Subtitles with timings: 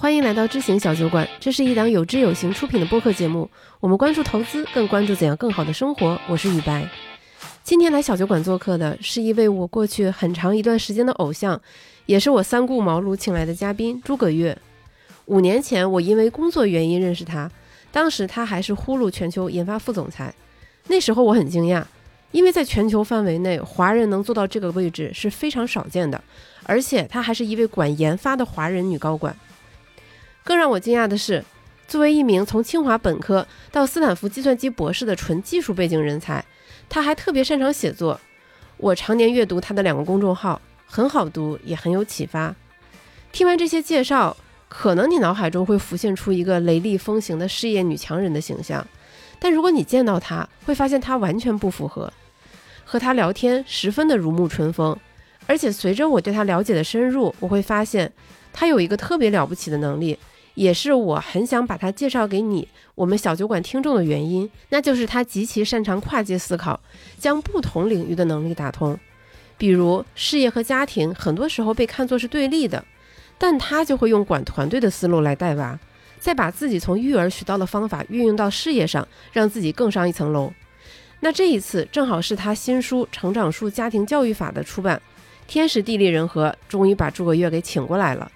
[0.00, 3.50] 欢迎来到知行小酒馆，这是一档有知有行出品的播客节目。
[3.80, 6.16] 我们关注投资，更关注怎样更好的生活。
[6.28, 6.88] 我是雨白。
[7.64, 11.60] 今天来小酒馆做客的是一位我过去很长一段时间的偶像，
[12.06, 14.56] 也是我三顾茅庐请来的嘉宾诸葛月。
[15.24, 17.50] 五年前，我因为工作原因认识他，
[17.90, 20.32] 当时他还是呼噜全球研发副总裁。
[20.86, 21.82] 那时候我很惊讶，
[22.30, 26.22] 因为在全球范围内，华人能做到这个位置是非常少见的，
[26.62, 29.36] 而且他还是一位管研发的华人女高管。
[30.48, 31.44] 更让我惊讶的是，
[31.86, 36.42] 作为一名从清华本科到斯坦福计算机博士的纯技术背景人才，
[36.88, 38.18] 他还特别擅长写作。
[38.78, 42.56] 我常年阅读他的两个公众号，很好读，也很有启发。
[43.30, 44.34] 听完这些介绍，
[44.70, 48.86] 可能你脑海中会浮现出一个雷厉风行的事业女强人的形象，
[49.38, 52.10] 但如果你见到她，会发现她完全不符合。
[52.86, 54.98] 和她聊天十分的如沐春风，
[55.46, 58.10] 而且随着我对她了解的深入，我会发现
[58.50, 60.18] 她有一个特别了不起的能力。
[60.58, 66.80] 也是我很想把他介绍给你，我们小酒馆听众的原因，那就是他极其擅长跨界思考，
[67.16, 68.98] 将不同领域的能力打通。
[69.56, 72.84] 比如事业和家庭，很多时候被看作是对立的，
[73.38, 75.78] 但他就会用管团队的思路来带娃，
[76.18, 80.52] 再把自己从育儿学到的方法运用到事业上，让自己更上一层楼。
[81.20, 85.00] 那这一次正好是他新书《成长树家庭教育法》的出版，
[85.46, 88.28] 天时地利人和，终于把诸葛月给请过来了。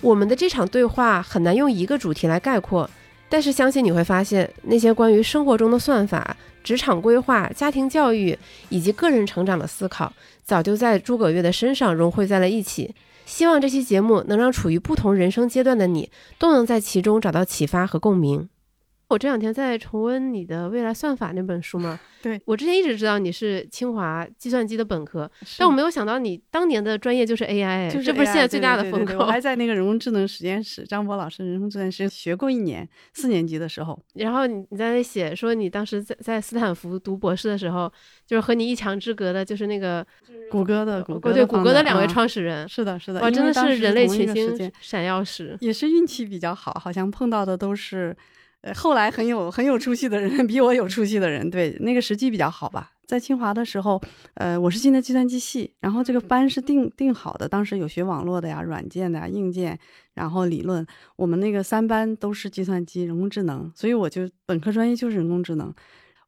[0.00, 2.88] 我们的这场对话很难用一个主题来概括，
[3.28, 8.38] 但是相信你会发现，那些关于生活中的算法、职场规划、家庭教育
[8.68, 10.12] 以及个人成长的思考，
[10.44, 12.94] 早就在诸葛月的身上融汇在了一起。
[13.24, 18.48] 希望这期节目能让处于不同人生阶段的你，都能在其中找到启发和共鸣。
[19.08, 29.18] 我这两天在重温你的《未来算法》那本书嘛， 对我之前一直知道你是清华计算机的本科，但我没有想到你当年的专业就是 AI，就是这不是现在最大的风口。
[29.18, 33.96] 我还在那个人工智能实验室，张博老师人工智能实验室学过一年，四年级的时候。
[34.14, 37.90] 然后你你在那写说你当时在在斯坦福读博士的时候，
[38.26, 40.04] 就是和你一墙之隔的，就是那个
[40.50, 42.68] 谷歌的谷歌对谷歌的两位创始人。
[42.68, 48.16] 是的，是的，哇，真的是人类群星闪耀时，也是运气比较好，好像碰到的都是。
[48.74, 52.92] 后来很有很有出息的人， 比我有出息的人，对那个时机比较好吧。
[53.06, 54.02] 在清华的时候，
[54.34, 59.78] 呃，我是进的计算机系，然后这个班是定定好的，当时有学网络的呀、软件的呀、硬件，
[60.14, 60.84] 然后理论，
[61.14, 65.72] 我们那个三班都是计算机、人工智能，所以我就本科专业就是人工智能。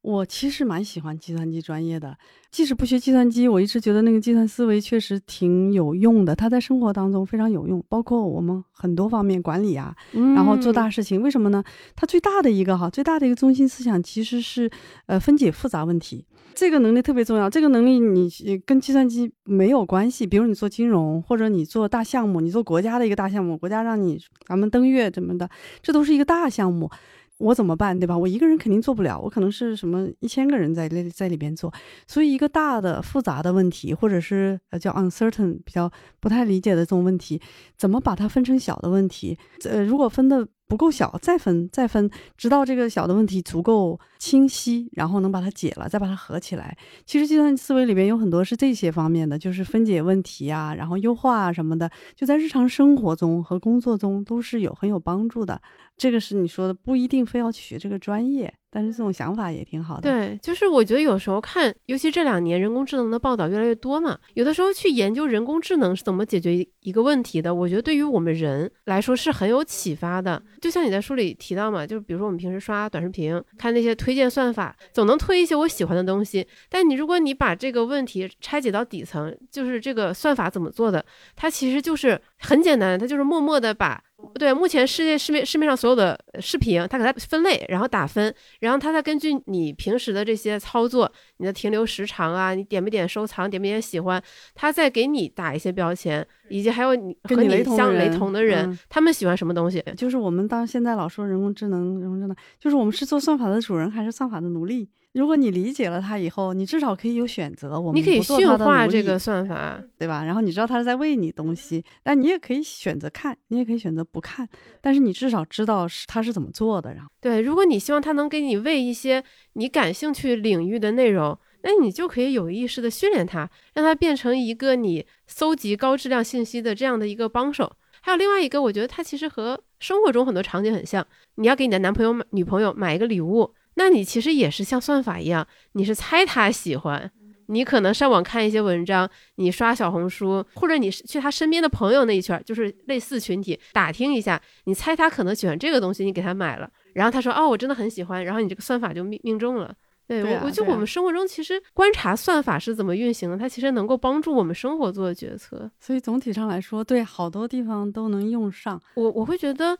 [0.09, 2.17] 我其实蛮喜欢计算机专业的，
[2.51, 11.21] 即使不学计算机，我一直觉得那个计算思维确实挺有用的，它在生活当中非常有用，包括我们很多方面管理啊，然后做大事情。
[11.21, 11.63] 为什么呢？
[11.95, 14.71] 它最大的一个哈，最大的一个中心思想其实是
[15.05, 16.25] 呃分解复杂问题，
[16.55, 17.51] 这个能力特别重要。
[17.51, 18.31] 这个能力你
[18.65, 25.51] 跟计算机没有关系，比如你做金融或者你做大项目，你做国家的一个大项目，国家让你咱们登月怎么的，
[25.83, 26.91] 这都是一个大项目。
[27.39, 28.17] 我怎么办，对吧？
[28.17, 31.73] 我一个人肯定做不了，我可能是什么一千个人在那在里边做，
[32.07, 35.91] 所以一个大的复杂的问题，或者是呃叫 uncertain 比较
[36.21, 37.41] 不太理解的这种问题，
[37.77, 39.39] 怎么把它分成小的问题？
[39.65, 40.47] 呃，如果分的。
[40.69, 46.77] 不够小，再分再分，直到这个小的问题足够清晰，然后能把它解了，再把它合起来。
[47.07, 55.61] 其实计算思维里边有很多是这些方面的，就是分解问题啊，然后优化啊什么的，就在日常生活中和工作中都是有很有帮助的。
[55.97, 58.53] 这个是你说的，不一定非要去学这个专业。
[58.71, 60.03] 但是这种想法也挺好的。
[60.03, 70.43] 对，就是我觉得有时候看，尤其这两年人工智能的报道越来越多嘛，有的时候去研究人工智能是怎么解决一个问题的，我觉得对于我们人来说是很有启发的。
[70.61, 76.47] 就像你在书里提到嘛，就比如说我们平时刷短视频，看那些推荐算法，总能推一些我喜欢的东西。
[76.69, 81.05] 但你如果你把这个问题拆解到底层，就是这个算法怎么做的，
[81.35, 84.03] 它其实就是很简单，他就是默默的把。
[84.35, 94.21] 对，目前世界市面市面上所有的视频，他给它分类，然后打分，然后他再根据你平时的这些操作，你的停留时长啊，你点没点收藏，点没点喜欢，
[94.55, 99.83] 他再给你打一些标签，以及还有你和你相雷同的人，他们喜欢什么东西？
[99.97, 104.89] 就是我们当现在老说人工智能，人工智能，就是我们是做算法的主人还是算法的奴隶？
[105.15, 107.81] 如果你理解了它以后，你至少可以有选择。
[107.81, 110.23] 我们你可以驯化这个算法，对吧？
[110.23, 114.49] 然后你知道它是在喂你东西，但你也可以选择看，你也可以选择不看。
[114.81, 116.93] 但是你至少知道是它是怎么做的。
[116.93, 119.25] 然后，对，如果你希望它能给你喂一些
[119.55, 127.73] 你感兴趣领域的内容，那你就可以有意识的训练它，让它变成一个你搜集高质量信息的这样的一个帮手。
[128.03, 131.05] 还有另外一个，我觉得它其实和生活中很多场景很像。
[131.37, 133.55] 你要给你的男朋友、女朋友买一个礼物。
[133.79, 137.11] 那你其实也是像算法一样，你是猜他喜欢，
[137.47, 149.73] 你可能上网看一些文章，你刷小红书，或者你去他身边的朋友那一圈，就是类似群体打听一下，你猜他可能喜欢这个东西，你给他买了，然后他说哦，我真的很喜欢，然后你这个算法就命命中了。
[150.09, 155.71] 对我，我就我们生活中其实观察算法是怎么运行的，它其实能够帮助我们生活做决策。
[155.79, 158.81] 所以总体上来说，对好多地方都能用上。
[158.95, 159.79] 我我会觉得，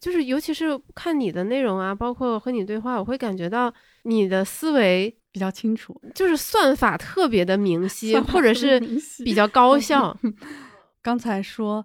[0.00, 3.72] 就是尤其是看你的内容啊，包括和你对话，我会感觉到
[4.04, 8.80] 你的思维比较清楚，就是算法特别的明晰，或者是
[9.24, 10.16] 比较高效。
[11.02, 11.84] 刚才说。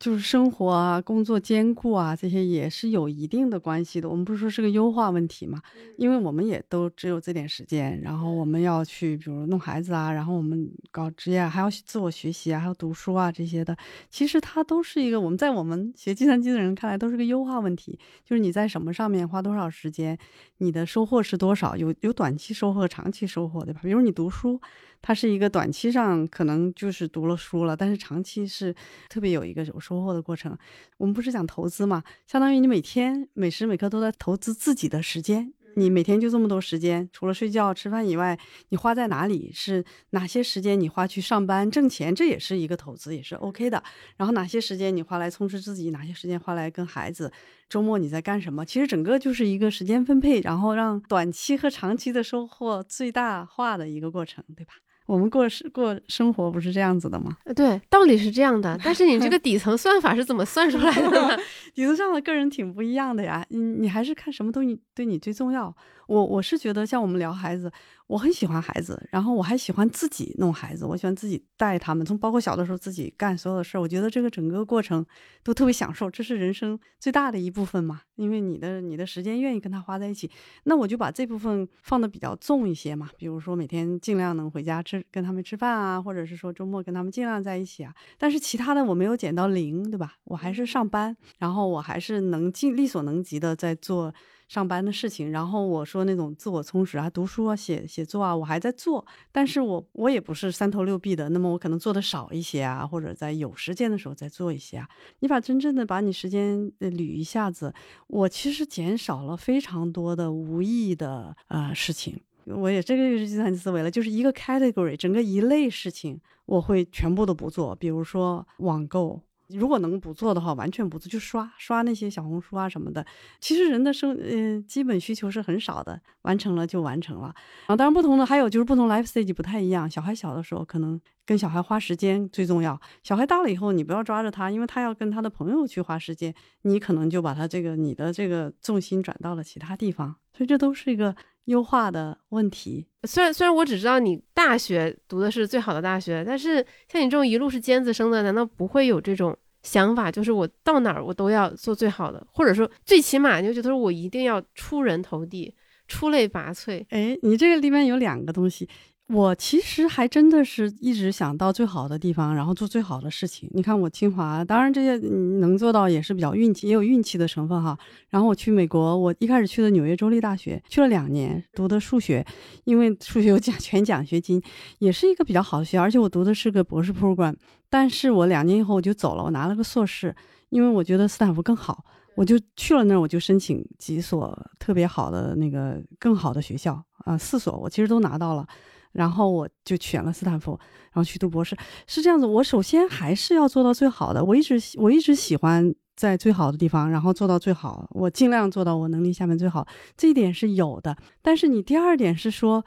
[0.00, 4.08] 就是生活啊，工作兼顾啊，这些也是有一定的关系的。
[4.08, 5.60] 我们不是说是个优化问题嘛？
[5.98, 13.76] 因为我们也都只有这点时间，然后我们要去，比如弄孩子啊，然后我们搞职业，还要自我学习啊，还要读书啊这些的。
[14.08, 17.98] 其实它都是一个我们在我们学计算机的人看来都是个优化问题。
[18.24, 20.16] 就是你在什么上面花多少时间，
[20.56, 21.76] 你的收获是多少？
[21.76, 23.80] 有有短期收获、长期收获，对吧？
[23.82, 24.58] 比如你读书。
[25.02, 28.74] 它是一个短期上可能就是读了书了，但是长期是
[29.08, 30.56] 特别有一个有收获的过程。
[30.98, 35.52] 我们不是讲投资嘛，相当于你每天每时每刻都在投资自己的时间。
[35.76, 38.36] 你每天就这么多时间，除了睡觉、吃饭以外，
[38.70, 39.52] 你花在哪里？
[39.54, 42.12] 是哪些时间你花去上班挣钱？
[42.12, 43.80] 这也是一个投资，也是 OK 的。
[44.16, 45.90] 然后哪些时间你花来充实自己？
[45.90, 47.32] 哪些时间花来跟孩子？
[47.68, 48.66] 周末你在干什么？
[48.66, 54.72] 其实整个就是一个时间分配，然后让短期和长期的收获最大化的一个过程，对吧？
[55.10, 57.36] 我们过是过生活不是这样子的吗？
[57.56, 61.36] 对，道理是这样的，但是你这个底层算法是怎么算出来的呢？
[61.74, 65.74] 底层上的个人挺不一样的呀，你你还是看什么东西对你最重要。
[66.06, 67.70] 我我是觉得像我们聊孩子。
[68.10, 75.06] 我很喜欢孩子，然后我还喜欢自己弄孩子，我喜欢自己带他们，从包括小的时候自己干所有的事儿，我觉得这个整个过程
[75.44, 78.00] 都特别享受，这是人生最大的一部分嘛。
[78.16, 80.28] 因为你的你的时间愿意跟他花在一起，
[80.64, 83.08] 那我就把这部分放的比较重一些嘛。
[83.16, 87.94] 比如说每天尽量能回家吃跟他们吃饭啊，或者是说周末跟他们尽量在一起啊。
[88.18, 90.14] 但是其他的我没有减到零，对吧？
[90.24, 94.12] 我还是上班，然后我还是能尽力所能及的在做。
[94.50, 104.88] 上班的事情，然后我说那种自我充实啊，读书啊，写写作啊，我还在做，但是我我也不是三头六臂的，那么我可能做的少一些啊，或者在有时间的时候再做一些啊。
[105.20, 107.72] 你把真正的把你时间捋一下子，
[108.08, 112.20] 我其实减少了非常多的无意义的呃事情。
[112.46, 119.22] 我也这个就是计算机思维了，就是一个 category，整个一类事情我会全部都不做，比如说网购。
[119.52, 123.04] 如果能不做的话，完全不做，就刷刷那些小红书啊什么的。
[123.40, 127.34] 其实人的生呃基本需求是很少的，完成了就完成了。
[127.66, 129.88] 啊，当然不同的还有就是不同 life stage 不太一样。
[129.90, 140.16] 小孩小的时候可能跟小孩花时间最重要，小孩大了以后你不要抓着他，因为他要跟他的朋友去花时间，你可能就把他这个你的这个重心转到了其他地方。
[140.32, 141.14] 所以这都是一个
[141.46, 142.86] 优化的问题。
[143.04, 150.10] 虽然虽然我只知道你大学读的是最好的大学，但是像你这种一路是尖子生的，难道不会有这种想法？
[150.10, 155.54] 就是我到哪儿我都要做最好的，或者说最起码你就觉得我一定要出人头地、
[155.88, 156.84] 出类拔萃。
[156.90, 158.68] 哎，你这个里面有两个东西。
[159.12, 163.50] 我其实还真的是一直想到最好的地方，然后做最好的事情。
[163.52, 164.96] 你看我清华，当然这些
[165.40, 167.76] 能做到也是比较运气，也有运气的成分哈。
[168.08, 172.24] 然后我去美国，我一开始去的纽约州立大学，去了两年，读的数学，
[172.62, 174.40] 因为数学有奖全奖学金，
[174.78, 175.82] 也是一个比较好的学校。
[175.82, 177.34] 而且我读的是个博士普攻
[177.68, 180.14] 但是我两年以后我就走了，我拿了个硕士，
[180.50, 181.84] 因为我觉得斯坦福更好，
[182.14, 188.46] 我就去了那儿，我就申请几所特别好的那个更好的学校啊，四所我其实都拿到了。
[188.92, 190.52] 然后我就选了斯坦福，
[190.92, 191.56] 然后去读博士，
[191.86, 192.26] 是这样子。
[192.26, 194.24] 我首先还是要做到最好的。
[194.24, 197.88] 我一直我一直喜欢在最好的地方，然后做到最好。
[197.90, 199.66] 我尽量做到我能力下面最好，
[199.96, 200.96] 这一点是有的。
[201.22, 202.64] 但是你第二点是说，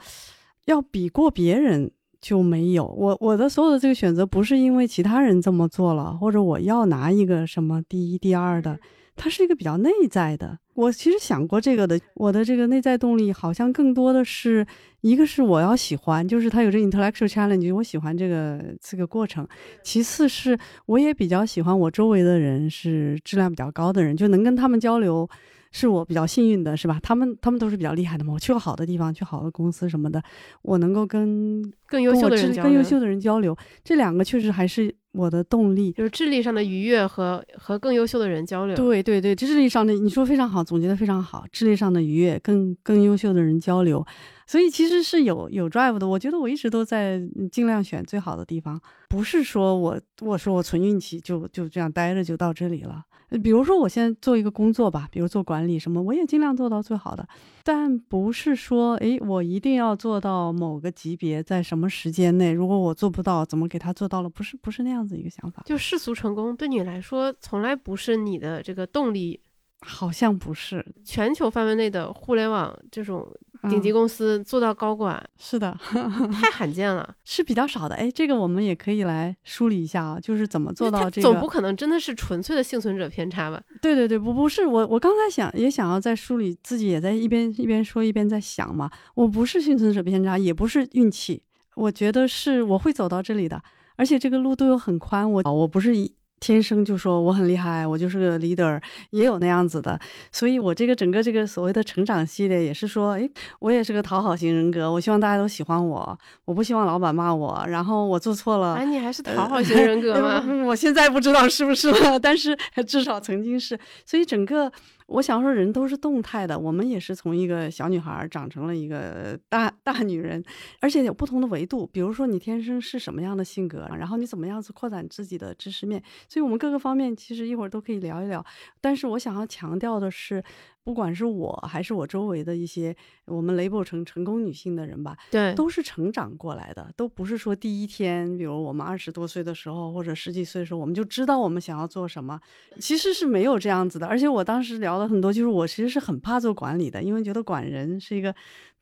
[0.66, 2.86] 要比过别人就没有。
[2.86, 8.80] 我我的所有的这个选择不是因为其他人这么做了，或者我要拿一个什么第一、第二的。
[9.16, 12.00] 它是一个比较内在的，我其实想过这个的。
[12.16, 14.66] 我的这个内在动力好像更多的是
[15.02, 19.48] 一个是我要喜欢，就是它有这 intellectual challenge，我喜欢这个这个过程。
[19.84, 25.30] 其次是我也比较喜欢我周围的人是质量比较高的人，就能跟他们交流，
[25.74, 27.00] 是我比较幸运的，是吧？
[27.04, 28.32] 他们他们都是比较厉害的嘛。
[28.32, 30.24] 我去过好的地方，去好的公司什么的，
[30.62, 35.92] 我能够跟更优秀的人更优秀的人交流，这两个确实还是我的动力。
[35.92, 38.76] 就是智力上的愉悦和和更优秀的人交流。
[38.76, 41.44] 对对对，智力上的你说非常好，总结的非常好。
[41.52, 44.06] 智力上的愉悦，更更优秀的人交流，
[44.46, 46.08] 所以其实是有有 drive 的。
[46.08, 47.20] 我觉得我一直都在
[47.52, 53.04] 尽量选最好的地方，不是说我我说我纯运气就就这样待着就到这里了。
[53.40, 57.28] 比如说，我现在做一个工作吧，比如做管理什么，我也尽量做到最好的，
[57.64, 64.30] 但不是说，诶，我一定要做到某个级别，在什么时间内，如果我做不到，怎么给他做到了？
[64.30, 65.64] 不是，不是那样子一个想法。
[65.66, 69.40] 就世俗成功对你来说，从来不是你的这个动力。
[69.86, 73.30] 好像不是全球范围内的互联网这种
[73.70, 75.78] 顶级公司做到高管，是的，
[76.34, 77.96] 太罕见了，是比较少的。
[77.96, 81.30] 哎，这个我们也可以来梳理一下啊，就是怎么做到这个。
[81.30, 83.62] 总不可能真的是纯粹的幸存者偏差吧？
[83.82, 88.92] 对对对，不不是我，我刚才想也想要在梳理，自己也在一边一边说一边在想嘛。
[89.16, 91.42] 我不是幸存者偏差，也不是运气，
[91.76, 93.62] 我觉得是我会走到这里的，
[93.96, 95.32] 而且这个路都有很宽。
[95.32, 96.14] 我我不是一。
[96.44, 98.78] 天生就说我很厉害，我就是个 leader，
[99.12, 99.98] 也有那样子的，
[100.30, 110.44] 所以我这个整个这个所谓的成长系列也是说，哎，我也是个讨好型人格，我希望大家都喜欢我，我不希望老板骂我，然后我做错了，哎，你还是讨好型人格 吗？
[110.66, 114.70] 我现在不知道是不是了， 但是至少曾经是，所以整个。
[115.14, 120.44] 我想说，人都是动态的，我们也是从一个小女孩长成了一个大 大女人，
[120.82, 121.86] 而且有不同的维度。
[121.86, 128.44] 比如说，你天生是什么样的性格，然后你怎么样子扩展自己的知识面，所以我们各个方面其实一会儿都可以聊一聊。
[128.82, 130.44] 但是我想要强调的是。
[130.84, 142.40] 不管是我还是我周围的一些我们 label 成成功女性的人吧，对，都是成长过来的，都不是说第一天，比如我们二十多岁的时候或者十几岁的时候，我们就知道我们想要做什么，
[142.80, 144.08] 其实是没有这样子的。
[144.08, 148.36] 而且我当时聊了很多，就是我其实是很怕做管理的，因为觉得管人是一个。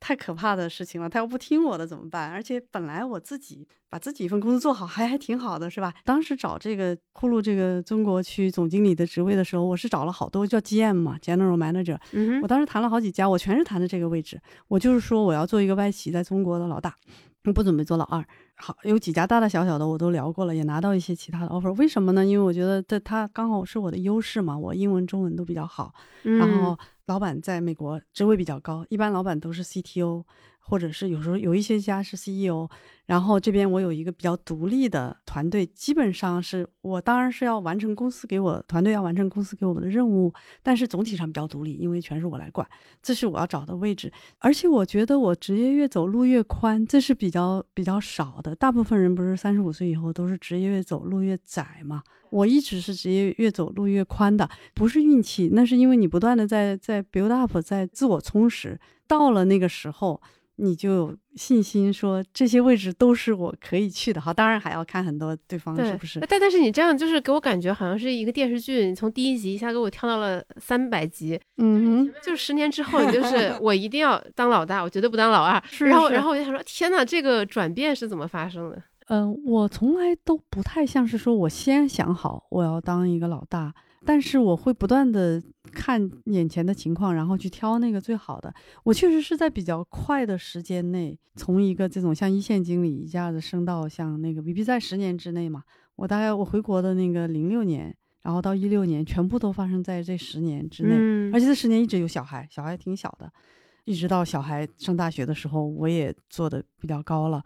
[0.04, 2.28] 太可怕的事情了，他要不听我的怎么办？
[2.28, 5.94] 而且本来我自己把自己一份工作做好，还还挺好的，是吧？
[6.04, 11.96] 当时找这个呼噜这个中国区总经理的职位的时候，我是找了好多叫 GM 嘛，General Manager。
[12.10, 14.40] 嗯我当时谈了好几家，我全是谈的这个位置。
[14.66, 16.96] 我就是说我要做一个外企在中国的老大，
[17.54, 18.24] 不准备做老二。
[18.56, 21.72] 好，有几家大大小小的我都聊过了，也拿到一些其他的 offer。
[21.76, 22.26] 为什么呢？
[22.26, 26.76] 因为我觉得这他刚好是我的优势嘛，我英文、中文都比较好，然后。
[27.12, 30.24] 老板在美国职位比较高，一般老板都是 CTO，
[30.62, 32.68] 或者是有时候有一些家是 CEO。
[33.04, 42.66] 然后这边我有一个比较独立的团队，基本上是我当然是要完成公司给我团队要完成公司给我们的任务，但是总体上比较独立，因为全是我来管，
[43.02, 44.10] 这是我要找的位置。
[44.38, 48.54] 而且我觉得我职业越走路越宽，这是比较比较少的。
[48.54, 52.02] 大部分人不是三十五岁以后都是职业越走路越窄嘛？
[52.30, 58.78] 我一直是职业越走路越宽的，不是运气，那是因为你不断的在在 build up，在自我充实。
[59.08, 60.22] 到了那个时候，
[60.62, 64.20] 你就有信心说这些位置都是我可以去的。
[64.20, 66.20] 好，当然还要看很多对方是不是。
[66.20, 71.40] 但但是你这样就是给我感觉好像是一个电视剧，你从第一集一下给我跳到了三百集。
[71.56, 75.60] 嗯，就十年之后，你就是 我一定要当老大，我绝对不当老二。
[75.80, 78.80] 然后然后我就想说，天呐，这个转变是怎么发生的？
[79.08, 88.52] 嗯，我从来都不太像是说我先想好我要当一个老大，但是我会不断的看眼前的情况，然后去挑那个最好的。
[88.84, 95.62] 我确实是在比较快的时间内，从一个这种像一线经理一下子升到像那个 VP，在十年之内嘛。
[95.96, 103.30] 我大概我回国的那个零六年，然后到一六年，全部都发生在这十年之内，而且这十年一直有小孩，小孩挺小的，
[103.84, 107.42] 一直到小孩上大学的时候，我也做的比较高了。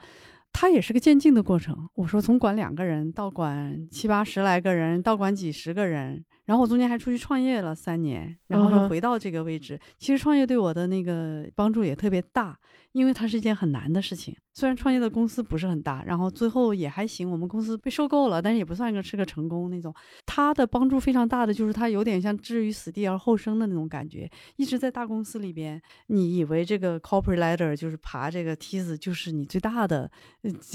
[0.53, 1.89] 它也是个渐进的过程。
[1.95, 9.79] 我说，从管两个人到管七八十来个人，到管几十个人，然后我中间还出去创业了三年，然后又回到这个位置。
[9.99, 12.59] 其实创业对我的那个帮助也特别大，
[12.93, 14.35] 因为它是一件很难的事情。
[14.55, 19.95] 虽然创业的公司不是很大，然后最后也还行，我们公司被收购了，但是也不算个是个成功那种。
[20.25, 24.31] 它的帮助非常大的就是它有点像置于死地而后生的那种感觉。
[24.57, 30.11] 一直在大公司里边，你以为这个 corporate ladder 就是爬这个梯子就是你最大的，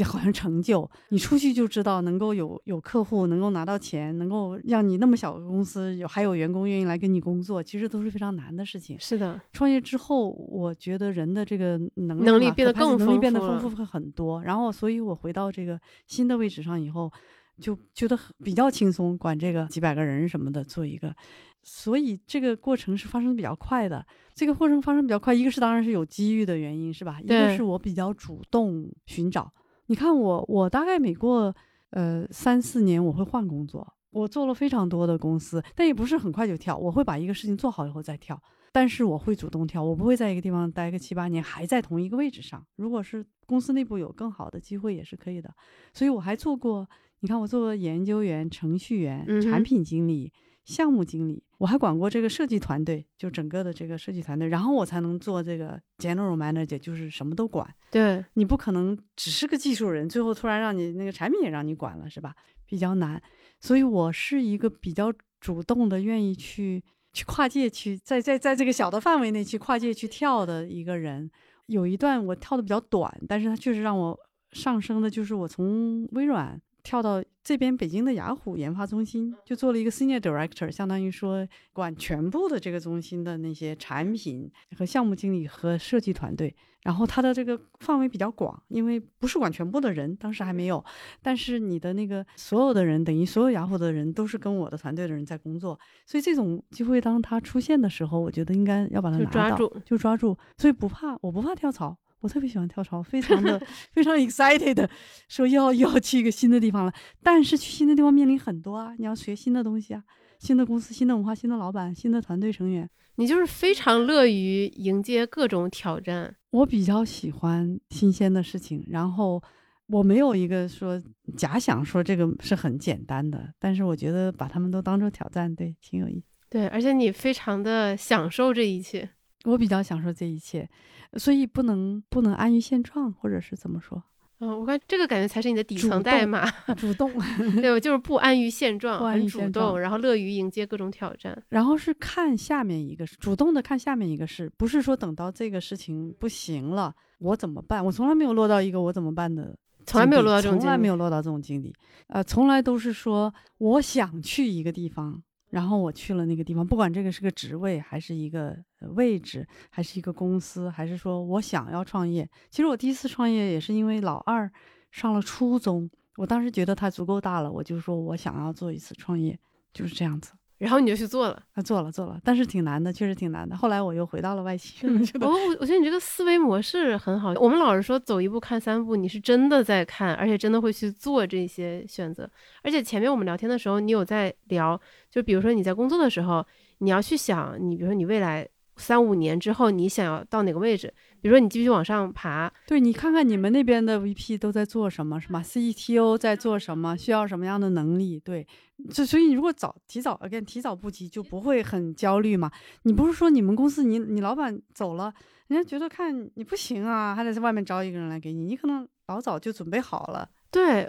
[0.05, 0.87] 好像成就。
[1.09, 8.95] 你出去就知道能够有有客户，能够拿到钱，能够让你那么小的公司有还有员工愿意来跟你工作，其实都是非常难的事情。
[8.99, 13.71] 是的，创业之后，我觉得人的这个能能力变得更能力变得丰富。
[13.71, 17.09] 会很多，然后，所以我回到这个新的位置上以后，
[17.57, 21.15] 就觉得比较轻松，管这个几百个人什么的，做一个，
[21.63, 24.05] 所以这个过程是发生比较快的。
[24.35, 27.21] 这个过程发生比较快，一个是当然是有机遇的原因，是吧？
[27.21, 29.49] 一个是我比较主动寻找。
[29.85, 31.55] 你看我，我大概每过
[31.91, 38.41] 呃三四年我会换工作，我做了非常多的公司，但也不是很快就跳，我会把一个事情做好以后再跳。
[38.73, 42.65] 但是我会主动跳，我不会在一个地方待个七八年，还在同一个位置上。
[42.77, 45.53] 如果是公司内部有更好的机会，也是可以的。
[45.93, 46.87] 所以我还做过
[47.19, 50.31] 你看，我做过研究员、程序员、产品经理、
[50.63, 57.67] 项目经理，我还管过这个设计团队，就整个的这个设计团队，然后我才能做这个 general manager，就是什么都管。
[57.91, 62.33] 对，你不可能只是个技术人，最后突然让你那个产品也让你管了，是吧？
[62.65, 63.21] 比较难。
[63.61, 71.31] 所以我是一个比较主动的，愿意去去跨界去，在在在这个小的范围内去跨界去跳的一个人。
[71.67, 74.19] 有一段我跳的比较短，但是它确实让我
[74.51, 86.55] 上升的，就是我从微软跳到这边北京的雅虎研发中心，就做了一个 senior director，相当于说管全部的这个中心的那些产品和项目经理和设计团队。
[86.83, 90.83] 然后他的这个范围比较广，因为不是管全部的人，当时还没有。
[91.21, 99.77] 但是你的那个所有的人，等于所有雅虎的人都是跟我的团队的人在工作，所以这种机会当它出现的时候，我觉得应该要把它拿到，抓住。
[99.85, 100.35] 就抓住。
[100.57, 103.61] 所以不怕，我不怕跳槽，我特别喜欢跳槽，非常的
[103.91, 104.87] 非常 excited，
[105.27, 106.93] 说要要去一个新的地方了。
[107.21, 110.03] 但是去新的地方面临很多啊，你要学新的东西啊，
[110.39, 112.89] 新的公司、新的文化、新的老板、新的团队成员。
[113.15, 116.33] 你就是非常乐于迎接各种挑战。
[116.51, 119.41] 我比较喜欢新鲜的事情，然后
[119.87, 120.99] 我没有一个说
[121.35, 126.25] 假想说这个是很简单的，但是我觉得把他们都当做挑战，对，挺有意思。
[126.49, 129.09] 对，而且你非常的享受这一切。
[129.45, 130.69] 我比较享受这一切，
[131.13, 134.01] 所以不能不能安于现状，或者是怎么说，
[134.39, 137.11] 嗯，我看这个感觉才是你的底层代码，主动。
[137.61, 141.41] 对，就是不安于现状，不安很主于现状动，然后乐于迎接各种挑战。
[141.49, 147.83] 然后是看下面一个事，主动的看下面一个事，不是说等到这个事情不行了，我怎么办？
[147.85, 149.55] 我从来没有落到一个我怎么办的
[149.85, 151.73] 从来没有落到这种从来没有落到这种境地。
[152.07, 155.21] 呃，从来都是说我想去一个地方，
[155.51, 158.57] 然后我去了那个地方，不管这个是个职位，还是一个
[158.95, 162.27] 位置，还是一个公司，还是说我想要创业。
[162.49, 164.51] 其实我第一次创业也是因为老二
[164.89, 169.37] 上了初中，我当时觉得他足够大了，我就说我想要做一次创业，
[169.71, 170.31] 就是这样子。
[170.61, 171.41] 然后你就去做了。
[171.53, 173.57] 啊，做了做了，但是挺难的，确实挺难的。
[173.57, 177.33] 后来我又回到了外企，我觉得我我我觉得你这个思维模式很好。
[177.33, 182.29] 我们老是说走一步看三步，你是真的在看，而且真的会去做这些选择。
[182.61, 186.45] 而且前面我们聊天的时候，你有在聊，就比如说你在工作的时候，
[186.77, 188.47] 你要去想，你比如说你未来
[188.81, 190.93] 三五年之后，你想要到哪个位置？
[191.21, 196.97] 比如说你继续往上爬，对你看看你们那边的 VP 都在做什么，是吧？CTO 在做什么？
[196.97, 198.19] 需要什么样的能力？
[198.19, 198.45] 对，
[198.89, 202.51] 就所以你如果早提早 again 提早布局，就不会很焦虑嘛。
[202.83, 205.13] 你不是说你们公司你你老板走了，
[205.47, 210.27] 人家觉得看你不行啊，还得在外面招一个人来给你，你可能老早就准备好了。
[210.51, 210.85] 对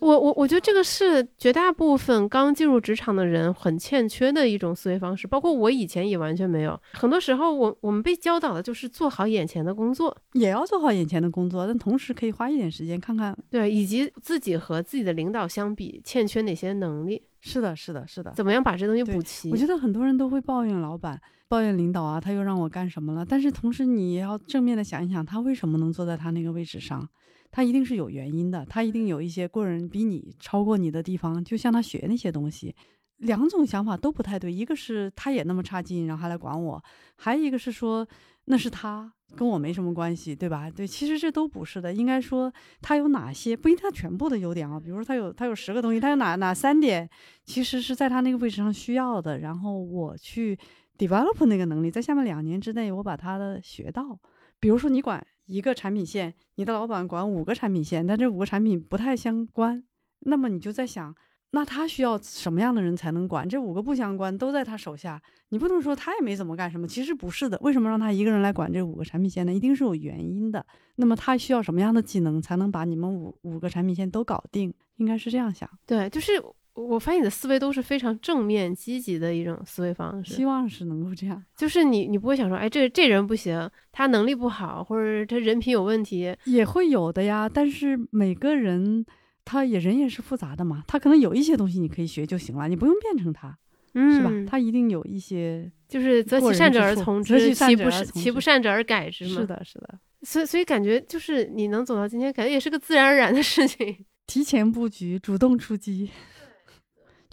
[0.00, 6.78] 我我我觉得这个是绝大部分刚进入职场的人很欠缺的一种思维方式，包括我以前也完全没有。
[6.94, 13.36] 很多时候我我们被教导的就是做好眼前的工作，也要做好眼前的工作，但同时可以花一点时间看看。
[13.48, 18.32] 对，以及自己和自己的领导相比，欠缺哪些能力，是的，是的，是的。
[18.32, 19.56] 怎么样把这东西补齐我。
[19.56, 23.24] 觉得很多人都会抱怨老板、抱怨领导啊，他又让我干什么了？
[23.24, 27.08] 但是同时你也要正面的想一想，他为什么能坐在他那个位置上？
[27.54, 32.74] 他一定是有原因的，他一定有一些过人比你超过你的地方，就向他学那些东西。
[33.18, 36.82] 两种想法都不太对，一个是他也那么差劲，然后还来管我；
[37.14, 38.04] 还有一个是说
[38.46, 40.68] 那是他跟我没什么关系，对吧？
[40.68, 41.94] 对，其实这都不是的。
[41.94, 47.08] 应该说他有哪些不一定他全部的优点啊，比如说他有他有十个东西，他有哪哪三点
[47.44, 50.58] 其实是在他那个位置上需要的，然后我去
[50.98, 54.18] develop 那个能力，在下面两年之内我把他的学到。
[54.64, 59.84] 比如说你管一个产品线，你的老板管五个产品线，但这五个产品不太相关，
[60.20, 61.14] 那么你就在想，
[61.50, 63.46] 那他需要什么样的人才能管？
[63.46, 66.88] 这五个不相关，都在他手下，你不能说他也没怎么干什么。
[66.88, 69.52] 其实不是的，为什么让他一个人来管这五个产品线呢？
[69.52, 70.64] 一定是有原因的。
[70.96, 74.72] 那么他需要什么样的技能才能把你们五五个产品线都搞定？
[74.96, 75.68] 应该是这样想。
[75.84, 76.42] 对，就是
[76.74, 80.44] 我发现你的思维都是非常正面积极的一种思维方式希。
[80.44, 86.34] 望是能够这样， 就是你你不会想说，哎，这这人不行，他能力不好，或者他人品有问题。
[86.44, 87.48] 也会有的呀。
[87.48, 89.06] 但是每个人
[89.44, 93.56] 他也人也是复杂的嘛，他可能有一些东西你可以学就行了，你不用变成他，
[93.94, 94.30] 嗯，是吧？
[94.50, 95.70] 他一定有一些。
[95.86, 99.40] 就是择其善者而从之，其不善者而改之嘛。
[99.42, 99.98] 是，的，是的。
[100.22, 104.04] 所以所以感觉就是你能走到今天，感觉也是个自然而然的事情。
[104.26, 106.10] 提前布局，主动出击，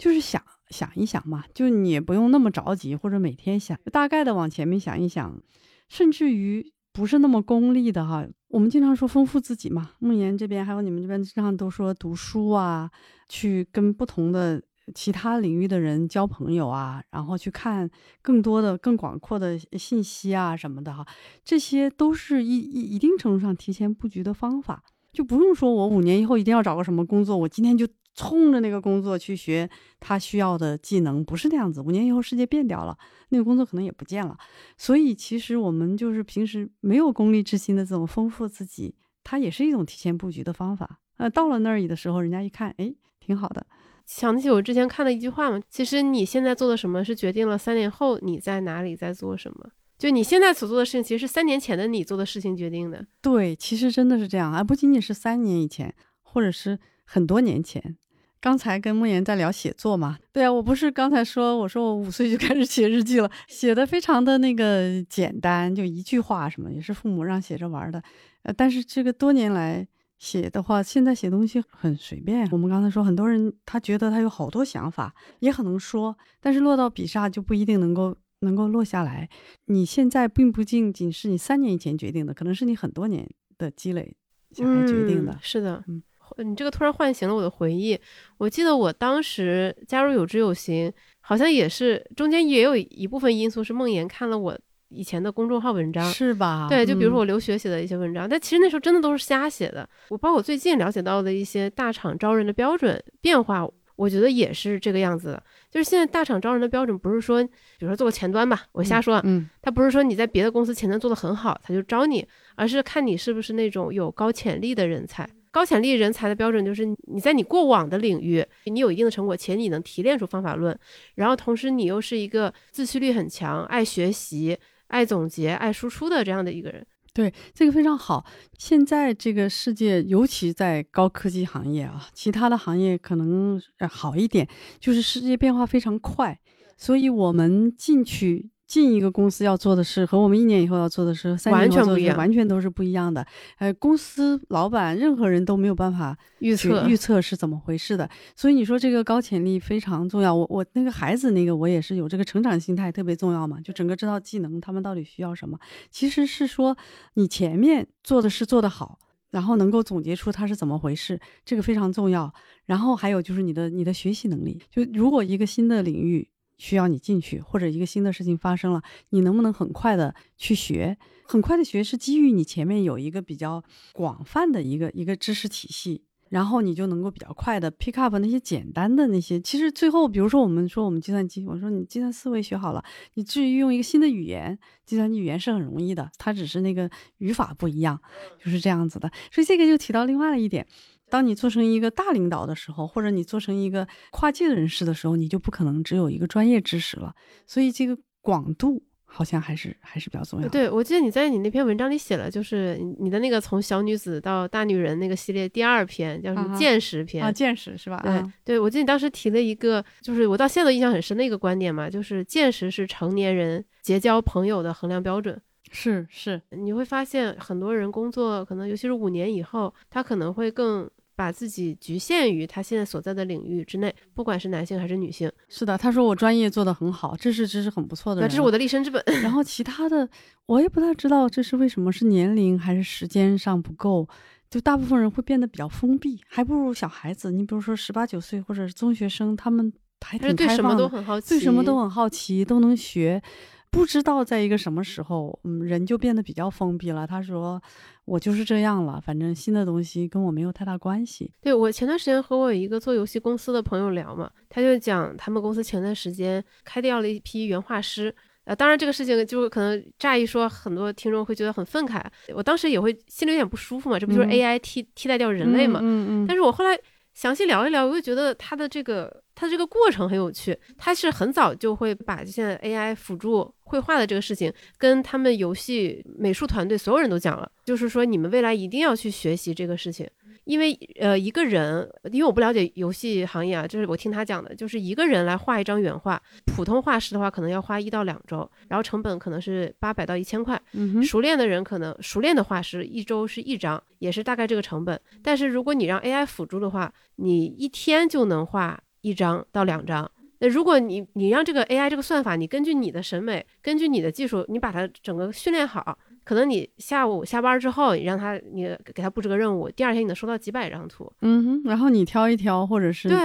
[0.02, 5.40] 就是想想一想嘛，就你也不用那么着急，或者每天想，大概的往前面想一想，
[5.88, 8.26] 甚至于不是那么功利的哈。
[8.48, 12.90] 我们经常说丰富自己嘛，梦妍这边还有你们这边经常都说读书啊，
[13.28, 14.60] 去跟不同的
[14.92, 17.88] 其他领域的人交朋友啊，然后去看
[18.20, 21.06] 更多的、更广阔的信息啊什么的哈，
[21.44, 24.82] 这些都是一一一定程度上提前布局的方法。
[25.12, 29.68] 就不用说我五年以后一定要找个什么工作，我今天就冲着那个工作去学
[30.00, 31.80] 他需要的技能，不是那样子。
[31.80, 32.96] 五年以后世界变掉了，
[33.28, 34.36] 那个工作可能也不见了。
[34.76, 40.98] 所以其实我们就是平时没有功利之心的这种丰富自己，它也是一种提前布局的方法。
[41.18, 43.66] 呃，到了那里的时候，人家一看，哎，挺好的。
[44.04, 49.70] 想起我之前看的一句话嘛，其实你现在做的什么是决定了三年后你在哪里在做什么。
[50.02, 53.06] 就你现在所做的事情，其实是三年前的你做的事情决定的。
[53.20, 57.96] 对，其实真的是这样，而不仅仅是三年以前，或者是很多年前。
[58.40, 68.02] 刚才跟莫言在聊写作嘛，对啊，我不是刚才说，我说我五岁就开始写日记了，写的非常的那个简单，就一句话什么，也是父母让写着玩的。
[68.42, 69.86] 呃，但是这个多年来
[70.18, 72.44] 写的话，现在写东西很随便。
[72.50, 78.16] 我们刚才说，很多人他觉得他有好多想法，也很能说，但是落到笔下就不一定能够。
[78.42, 79.28] 能够落下来，
[79.66, 83.28] 你现在并不仅仅是你三年以前决定的，可能是你很多年
[83.58, 84.14] 的积累
[84.52, 85.38] 才决定的。
[85.40, 86.02] 是的，嗯，
[86.38, 87.98] 你这个突然唤醒了我的回忆。
[88.38, 96.66] 我记得我当时加入有知有行，好像也是中间也有一部分因素是梦妍看了我以前的公众号文章，是吧？
[96.68, 99.88] 对，就比如说我留学写的一些文章，但其实那时候真的都是瞎写的。
[100.08, 103.66] 我包括最近了解到的一些大厂招人的标准变化。
[103.94, 105.42] 我觉得也是这个样子的，
[105.72, 112.24] 就是现在大厂招人的标准不是说，比如说做个前端吧，我瞎说，嗯，他不是说你在别的公司前端做得很好，他就招你，
[112.56, 115.26] 而是看你是不是那种有高潜力的人才。
[115.50, 120.78] 高潜力人才的标准就是你在你过往的领域，你有一定的成果，且你能提炼出方法论，
[121.14, 124.56] 然后同时你又是一个自驱力很强、爱学习、
[124.88, 126.86] 爱总结、爱输出的这样的一个人。
[127.14, 128.24] 对，这个非常好。
[128.56, 134.48] 现在这个世界，尤其在高科技行业啊，其他的行业可能好一点，
[134.80, 136.40] 就是世界变化非常快，
[136.76, 138.51] 所以我们进去。
[138.72, 143.22] 进一个公司要做的事和我们一年以后要做的事，三年以后做的事完全都是不一样的。
[143.58, 148.08] 呃，公司老板任何人都没有办法预测预测是怎么回事的。
[148.34, 150.34] 所以你说这个高潜力非常重要。
[150.34, 155.58] 我我那个孩子那个我也是有这个成长心态特别重要嘛，就整个这套技能他们到底需要什么。
[155.90, 156.74] 其实是说
[157.12, 158.98] 你前面做的事做得好，
[159.32, 162.32] 然后能够总结出它是怎么回事，这个非常重要。
[162.64, 166.26] 然后还有就是你的你的学习能力，就如果一个新的领域。
[166.62, 170.96] 需要你进去，或者一个新的事情发生了，你能不能很快的去学？
[171.24, 179.40] 很快的学是基于你前面有一个比较广泛的一个一个知识体系，然后你就能够比较快的 pick up 那些简单的那些。
[179.40, 188.00] 其实最后，比如说我们说我们计算机，我说你计算思维学好了，你至于用一个新的语言，计算机语言是很容易的，它只是那个语法不一样，
[188.44, 189.10] 就是这样子的。
[189.32, 190.64] 所以这个就提到另外的一点。
[191.12, 197.14] 当你做成一个大领导的时候，或者你做成一个跨界的人士的时候，你就不可能只有一个专业知识了。
[197.46, 200.48] 所以这个广度好像还是还是比较重要的。
[200.48, 207.30] 对，我记得你在你那篇文章里写了，就是你的那个从小女子到大女人那个系列第二篇叫什么见识篇啊？
[207.30, 208.00] 见识是吧？
[208.02, 215.38] 对对，我记得你当时提了一个，就是我到现在都印象很深的一个观点嘛，就是见识是成年人结交朋友的衡量标准。
[215.74, 220.90] 是是，你会发现很多人工作可能尤其是五年以后，他可能会更。
[221.22, 225.30] 把自己局限于他现在所在的领域之内，不管是男性还是女性。
[225.48, 228.20] 是的，他说我专业做得很好，这是这是很不错的。
[228.20, 229.00] 那这是我的立身之本。
[229.22, 230.08] 然后其他的
[230.46, 234.08] 我也不太知道这是为什么，是年龄还是时间上不够？
[234.50, 237.30] 就大部分人会变得比较封闭，还不如小孩子。
[237.30, 239.72] 你比如说十八九岁或者是中学生，他们
[240.04, 243.22] 还挺开放，对什么都很好奇，对什么都很好奇，都能学。
[243.70, 247.06] 不知道在一个什么时候，嗯，人就变得比较封闭了。
[247.06, 247.58] 他说
[248.04, 258.14] ：“我就是这样了，反正新的东西跟我没有太大关系。”对我前段时间和我一个做游戏公司的朋友聊嘛，他就讲他们公司前段时间开掉了一批原画师。
[258.44, 262.04] 呃，当然这个事情就可能乍一说，很多听众会觉得很愤慨。
[262.34, 265.78] 我当时也会心里有点不舒服嘛，这不就是 AI 替替代掉人类嘛？
[265.80, 266.26] 嗯嗯。
[266.26, 266.76] 但是我后来。
[267.14, 270.58] 详细聊一聊，我就觉得他的这个他的这个过程很有趣。
[270.78, 280.08] 他是很早就会把现在 AI 辅助绘画的这个事情，跟他们游戏美术团队所有人都讲了，就是说你们未来一定要去学习这个事情。
[280.44, 290.60] 因为呃一个人，因为我不了解游戏行业啊，就是我听他讲的，就是一个人来画一张原画，普通画师的话可能要花一到两周，然后成本可能是八百到一千块。
[291.02, 295.00] 熟练的人可能熟练的画师一周是一张，也是大概这个成本。
[295.22, 300.10] 但是如果你让 AI 辅助的话，你一天就能画一张到两张。
[300.40, 305.96] 那如果你你让这个 AI 这个算法，你根据你的审美，根据你的技术，你把它整个训练好。
[306.24, 311.12] 可能你下午下班之后，你让他你给他布置个任务，第二天你能收到几百张图。
[311.20, 313.18] 嗯哼，然后你挑一挑，或者是对，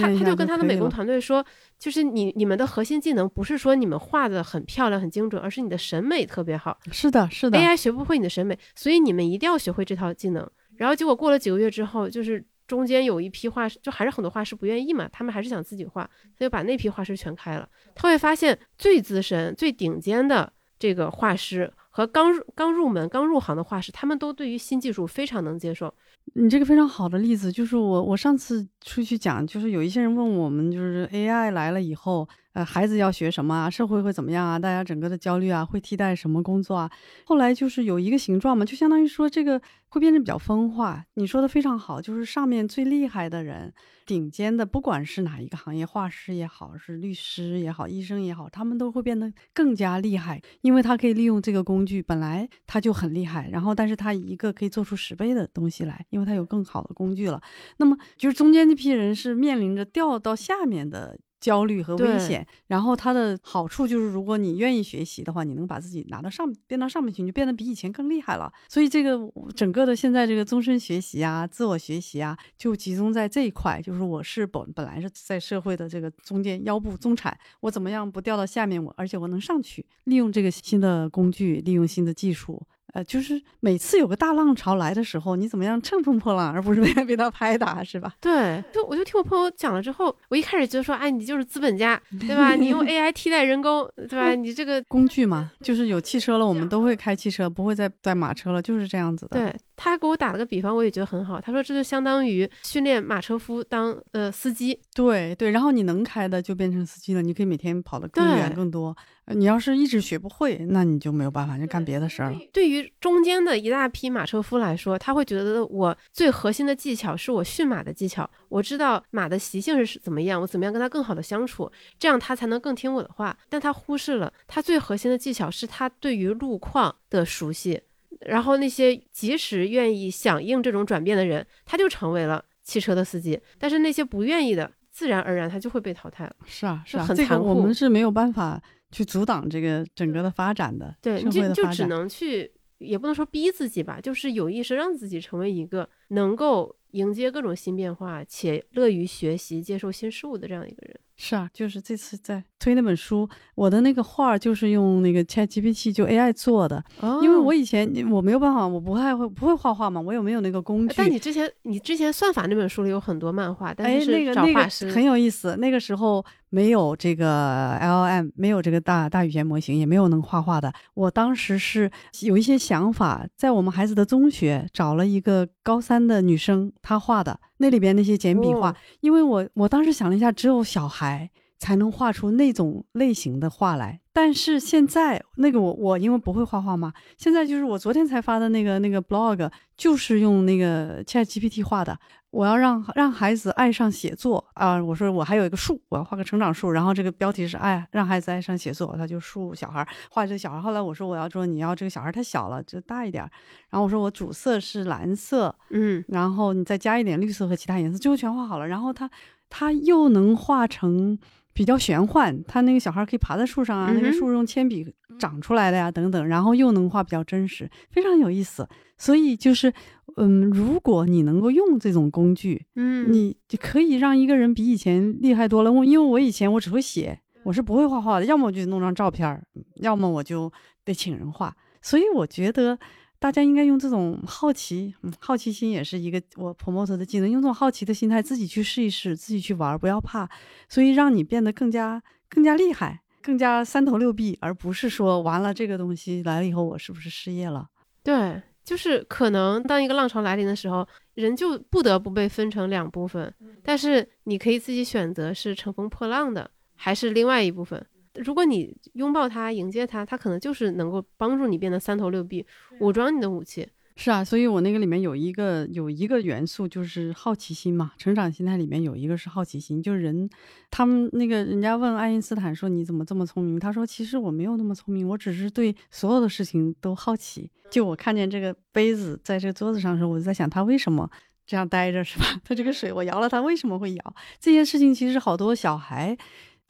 [0.00, 1.44] 他他就跟他的美工团队说，
[1.78, 6.78] 就是你你们的核心技能不是说你们画的很漂亮很精准，而是你的审美特别好。
[6.90, 7.58] 是的，是的。
[7.58, 10.48] AI 学不会你的审美，所以你们一定要学会这套技能。
[10.76, 12.44] 然后结果过了几个月之后，就是。
[12.70, 16.08] 中间有一批画师，就还是很多画师不愿意嘛，他们还是想自己画，
[16.38, 17.68] 他就把那批画师全开了。
[17.96, 21.68] 他会发现最资深、最顶尖的这个画师
[22.00, 25.92] 和刚入刚入门、刚入行的画师，他们都对于新技术非常能接受。
[26.34, 32.26] 你这个非常好的例子就是我，我上次出去讲，就是有一些人问我们，就是 AI 来了以后。
[32.64, 33.70] 孩子要学什么啊？
[33.70, 34.58] 社会会怎么样啊？
[34.58, 36.90] 大家整个的焦虑啊，会替代什么工作啊？
[37.24, 41.04] 后来就是有一个形状嘛，就相当于说这个会变得比较分化。
[41.14, 43.72] 你说的非常好，就是上面最厉害的人，
[44.06, 57.40] 顶尖的，不管是哪一个行业，画师也好，是律师也好，医生也好，他们都会变得更加厉害，因为他可以利用这个工具，本来他就很厉害，然后但是他一个可以做出十倍的东西来，因为他有更好的工具了。
[57.78, 61.18] 那么就是中间这批人是面临着掉到下面的。
[61.40, 68.52] 焦虑和危险，然后它的好处就是，如果你愿意学习的话，你能把自己拿到上变到上面去，你就变得比以前更厉害了。
[68.68, 69.18] 所以这个
[69.56, 82.62] 整个的现在这个终身学习啊，自我学习啊，就集中在这一块，就是我是本本来是在社会的这个中间腰部中产，我怎么样不掉到下面，我而且我能上去，利用这个新的工具，利用新的技术。
[82.92, 88.14] 呃，就是每次有个大浪潮来的时候，你怎么样乘风破浪，而不是被 被他拍打，是吧？
[88.20, 92.54] 对，就我就听我朋友讲了之后，我一开始就说，哎，你就是资本家， 对吧？
[92.54, 94.34] 你用 AI 替代人工，对吧？
[94.34, 99.38] 你这个工具嘛，就是有汽车了，我们都会开汽车，不会再带马车了，就是这样子的。
[99.38, 99.54] 对。
[99.82, 101.40] 他给我打了个比方，我也觉得很好。
[101.40, 105.50] 他说这就相当于训练马车夫当呃司机，对对。
[105.52, 108.94] 然后你能开的就变成司机了，你可以每天跑得更远更多。
[109.28, 112.38] 你要是一直学不会，那你就没有办法，就干别的事儿了。
[112.52, 123.34] 对于中间的一大批马车夫来说，他会觉得我最核心的技巧是我驯马的技巧，我知道马的习性是怎么样，我怎么样跟他更好的相处，这样他才能更听我的话。
[123.48, 127.80] 但他忽视了他最核心的技巧是他对于路况的熟悉。
[128.26, 133.40] 然后那些及时愿意响应这种转变的人，他就成为了汽车的司机。
[133.58, 136.34] 但是那些不愿意的，自然而然他就会被淘汰了。
[136.44, 137.46] 是啊，是啊，很残酷。
[137.46, 140.94] 我们是没有办法去阻挡这个整个的发展的。
[141.00, 150.98] 对，你就就只能去，也不能说逼自己吧，就是有意识让自己成为一个能够迎接各种新变化且乐于学习、接受新事物的这样一个人。
[151.22, 156.82] 是啊，就是这次在推那本书，我的那个画就是用那个 Chat GPT 就 AI 做的，
[157.22, 160.94] 因为我以前我没有办法，我不太会不会画画嘛，我也没有那个工具。
[160.96, 165.56] 但你之前你之前算法那本书里有很多漫画，但是那个那个很有意思。
[165.56, 170.72] 那个时候没有这个 LM，没有这个大大语言模型，也没有能画画的。
[170.94, 171.90] 我当时是
[172.22, 177.38] 有一些想法，在我们孩子的中学找了一个高三的女生，她画的。
[177.60, 184.00] 那里边那些简笔画，因为我我当时想了一下，只有小孩才能画出那种类型的画来。
[184.12, 191.98] 但是现在那个我我因为不会画画嘛，现在就是我昨天才发的那个那个 blog，就是用那个 Chat GPT 画的。
[192.30, 194.82] 我要让让孩子爱上写作啊！
[194.82, 200.60] 我说我还有一个树，我要画个成长树，然后这个标题是爱让孩子爱上写作，他就树小孩画这个小孩。
[200.60, 203.22] 后来我说我要说你要这个小孩太小了，就大一点。
[203.68, 208.68] 然后我说我主色是蓝色，嗯，然后你再加一点绿色和其他颜色，最后全画好了。
[208.68, 209.10] 然后他
[209.48, 211.18] 他又能画成。
[211.60, 218.66] 比较玄幻，他那个小孩可以爬在树上啊，那个树用铅笔长出来的呀，等等，然后又能画比较真实，非常有意思。
[218.96, 219.70] 所以就是，
[220.16, 225.70] 嗯，如果你能够用这种工具，嗯，你就可以让一个人比以前厉害多了。
[225.70, 229.38] 我因为我以前我只会写，我是不会画画的，要么我就弄张照片，
[229.82, 230.50] 要么我就
[230.82, 231.54] 得请人画。
[231.82, 232.78] 所以我觉得。
[233.20, 237.30] 大家应该用这种好奇，嗯，好奇心也是一个我 promote 的技能。
[237.30, 240.28] 用这种好奇的心态，自己去试一试，自己去玩，不要怕。
[240.70, 247.68] 所以让你变得更加更加厉害，更加三头六臂，而不是说完了这个东西来了以后，我是不是失业了？
[248.02, 253.32] 对，就是可能当一个浪潮来临的时候，人就不得不被分成两部分。
[253.62, 257.86] 但是你可以自己选择是乘风破浪的，还是另外一部分。
[258.14, 262.44] 如果你拥抱它，迎接它，它可能就是能够帮助你变得三头六臂，
[262.80, 263.68] 武装你的武器。
[263.96, 270.30] 是啊，所以我那个里面有一个有一个元素就是好奇心嘛，成长心态里面有一个是好奇心，就是人，
[270.70, 273.60] 他们那个人家问爱因斯坦说你怎么这么聪明？
[273.60, 277.50] 他说其实我没有那么聪明，我只是对所有的事情都好奇。
[277.70, 281.10] 就我看见这个杯子在这个桌子上的时候，我就在想它为什么
[281.46, 282.24] 这样待着，是吧？
[282.42, 284.14] 它这个水我摇了它为什么会摇？
[284.38, 286.16] 这件事情其实好多小孩。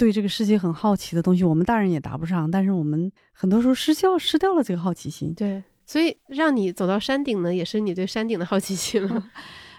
[0.01, 5.35] 对这个世界很好奇的东西，我们大人也答不上，但是我们很多时候失掉失掉了这个好奇心。
[5.35, 9.31] 对，所以让你走到山顶呢，也是你对山顶的好奇心了。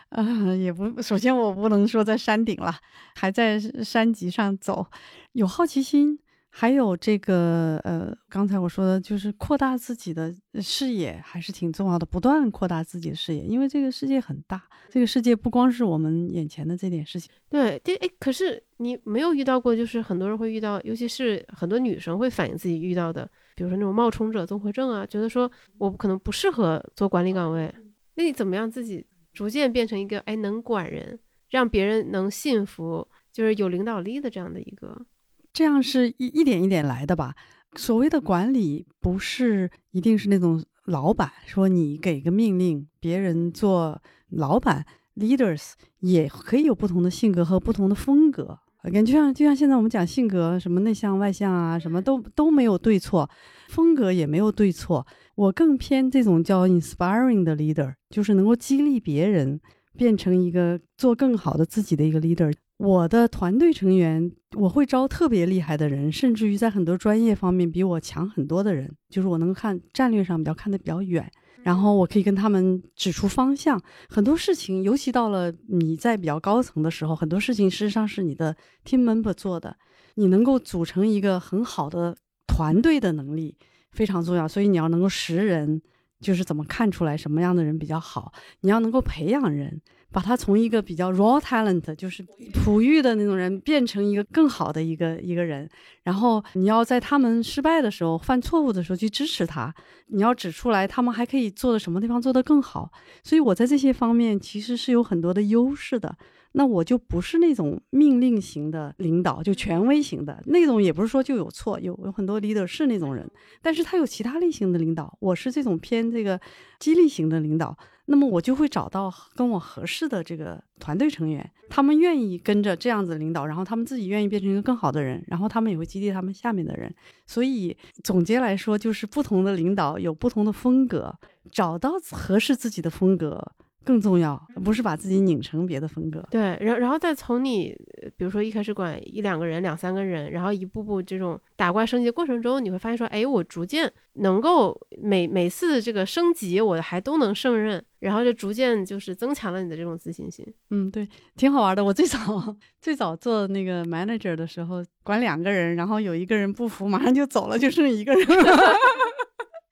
[0.10, 2.72] 啊， 也不，首先我不能说在山顶了，
[3.16, 4.86] 还在山脊上走，
[5.32, 6.20] 有好奇心，
[6.54, 12.06] 还有这个呃，刚才我说的就是扩大自己的视野，还是挺重要的。
[12.06, 17.32] 不断扩大自己的视野，因为这个世界很大，这个世界不光是我们眼前的这点事情。
[17.50, 27.74] 对，对，哎，可是你没有遇到过，就是很多人会遇到，尤其是很多女生会反映自己遇到的，比如说那种冒充者综合症啊，觉得说我可能不适合做管理岗位。
[28.16, 31.18] 那你怎么样自己逐渐变成一个哎能管人，
[31.50, 35.06] 让别人能信服，就是有领导力的这样的一个？
[35.54, 37.36] 这样是一一点一点来的吧。
[37.76, 44.86] 所谓的管理，不是一定是那种老板说你给个命令，别人做老板。
[45.18, 48.58] Leaders 也可以有不同的性格和不同的风格。
[48.84, 53.30] 感觉就像就像现在我们讲性格，什么内向外向啊，什么都都没有对错，
[53.68, 55.06] 风格也没有对错。
[55.36, 59.60] 我更偏这种叫 inspiring 的 leader，就是能够激励别人
[59.98, 62.52] 变成一个做更好的自己的一个 leader。
[62.82, 73.80] 我的团队成员，我会招特别厉害的人，甚至于在很多专业方面比我强很多的人，就是我能看战略上比较看得比较远，然后我可以跟他们指出方向。
[74.10, 79.78] 很多事情，尤其到了你在比较高层的时候，很多事情事实上是你的 team member 做的，
[80.16, 82.18] 你能够组成一个很好的
[82.48, 83.56] 团队的能力
[83.92, 85.80] 非常重要，所以你要能够识人，
[86.20, 89.80] 就是怎么看出来什么样的人比较好，你要能够培养人。
[90.12, 95.70] 把他从一个比较 raw talent，就是璞玉的那种人，变成一个更好的一个一个人。
[96.04, 99.74] 然后你要在他们失败的时候、犯错误的时候去支持他，
[100.08, 102.92] 你要指出来他们还可以做的什么地方做得更好。
[103.24, 106.18] 所以我在这些方面其实是有很多的优势的。
[106.54, 113.26] 那我就不是那种命令型的领导，就权威型的那种，也不是说就有错，有有很多 leader 是那种人，
[113.62, 116.38] 但是他有其他类型的领导，我是这种偏这个
[116.78, 117.78] 激励型的领导。
[118.12, 126.94] 那么我就会找到跟我合适的这个团队成员，他们愿意跟着这样子领导，然后他们自己愿意变成一个更好的人，然后他们也会激励他们下面的人。
[127.26, 131.16] 所以总结来说，就是不同的领导有不同的风格，
[131.54, 133.54] 找到合适自己的风格。
[133.84, 136.24] 更重要，不是把自己拧成别的风格。
[136.30, 137.76] 对，然然后再从你，
[138.16, 150.46] 比如说一开始管一两个人、两三个人，然后一步步这种打怪升级的过程中，你会发现说，哎，我逐渐能够每每次这个升级，我还都能胜任，然后就逐渐就是增强了你的这种自信心。
[150.70, 151.84] 嗯，对，挺好玩的。
[151.84, 158.26] 我最早最早做那个 manager 的时候，管两个人，然后有一个人不服，马上就走了，就剩一个人。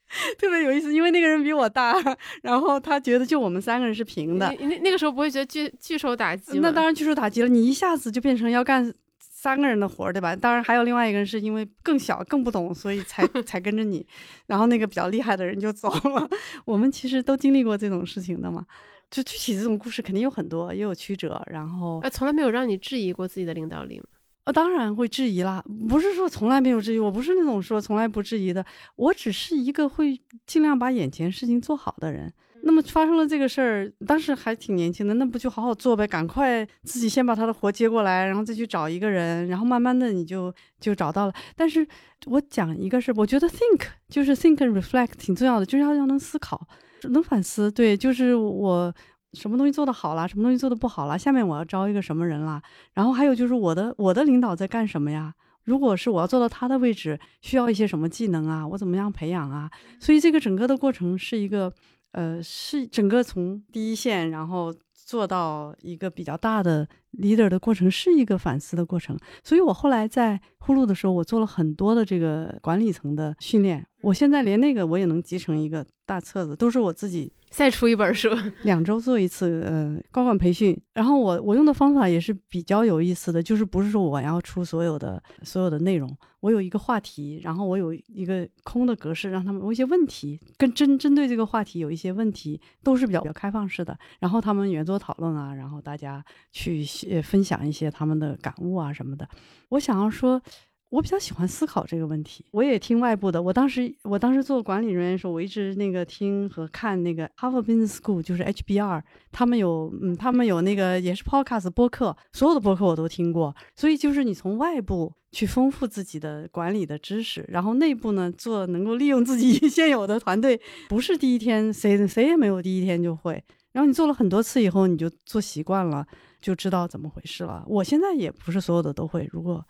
[0.37, 1.93] 特别有意思，因为那个人比我大，
[2.41, 4.53] 然后他觉得就我们三个人是平的。
[4.59, 10.35] 那那个时候不会觉得巨巨受打击那当然巨受打击了，你一下子就变成要干三个人的活儿，对吧？
[10.35, 14.05] 当然还有另外一个人是因为更小更不懂，所以才 才跟着你。
[14.47, 16.29] 然后那个比较厉害的人就走了。
[16.65, 18.65] 我们其实都经历过这种事情的嘛。
[19.11, 21.41] 就具体这种故事肯定有很多，也有曲折。
[21.49, 24.05] 然后，从来没有让你质疑过自己的领导力吗？
[24.53, 32.33] 当然会质疑啦，不是说从来没有质疑，我不是那种说从来不质疑的，我只是一个会尽量把眼前事情做好的人。
[32.63, 41.33] 那么发生了这个事儿，当时还挺年轻的，那不就好好做呗，赶快自己先把他的活接过来，然后再去找一个人，然后慢慢的你就就找到了。
[41.55, 41.87] 但是
[42.25, 46.67] 我讲一个事儿，我觉得 think 就是 think and reflect 挺重要的，就是要要能思考，
[47.03, 47.71] 能反思。
[47.71, 48.93] 对，就是我。
[49.33, 51.17] 什么东西做得好啦，什么东西做得不好啦？
[51.17, 52.61] 下面我要招一个什么人啦？
[52.93, 55.33] 然后还有就是我的我的领导在干什么呀？
[55.63, 58.67] 如果是我要做到他的位置，需要一些什么技能啊？
[58.67, 59.69] 我怎么样培养啊？
[59.99, 61.71] 所以这个整个的过程是一个，
[62.11, 64.73] 呃，是整个从第一线，然后。
[65.09, 73.83] 做到一个比较大的 leader 的过程是一个反思的过程，所以我后来在呼噜的时候，我做了很多的这个管理层的训练。
[74.01, 78.29] 我现在连那个我也能集成一个大册子，都是我自己再出一本书，
[78.63, 80.79] 两周做一次呃高管培训。
[80.93, 96.83] 然后我我用的方法也是比较有意思的，就是不是说我要出所有的所有的内容，我有一个话题，然后我有一个空的格式，让他们问一些问题，跟针针对这个话题有一些问题，都是比较比较开放式的，然后他们圆桌讨论啊，然后大家去
[97.23, 99.27] 分享一些他们的感悟啊什么的。
[99.69, 100.41] 我想要说。
[100.89, 103.39] 我比较喜欢思考这个问题，我也听外部的。
[103.39, 113.55] 我当时，我当时做管理人员的时候，我一直那个听和看那个 Harvard Business School，就是 HBR，他们有，嗯，他们有那个也是 Podcast 播客，所有的播客我都听过。
[113.75, 123.43] 所以就是你从外部去丰富自己的管理的知识，然后内部呢做能够利用自己 现有的团队，不是第一天谁谁也没有第一天就会。
[123.71, 126.03] 然后你做了很多次以后，你就做习惯了，
[126.41, 127.63] 就知道怎么回事了。
[127.67, 129.63] 我现在也不是所有的都会，如果。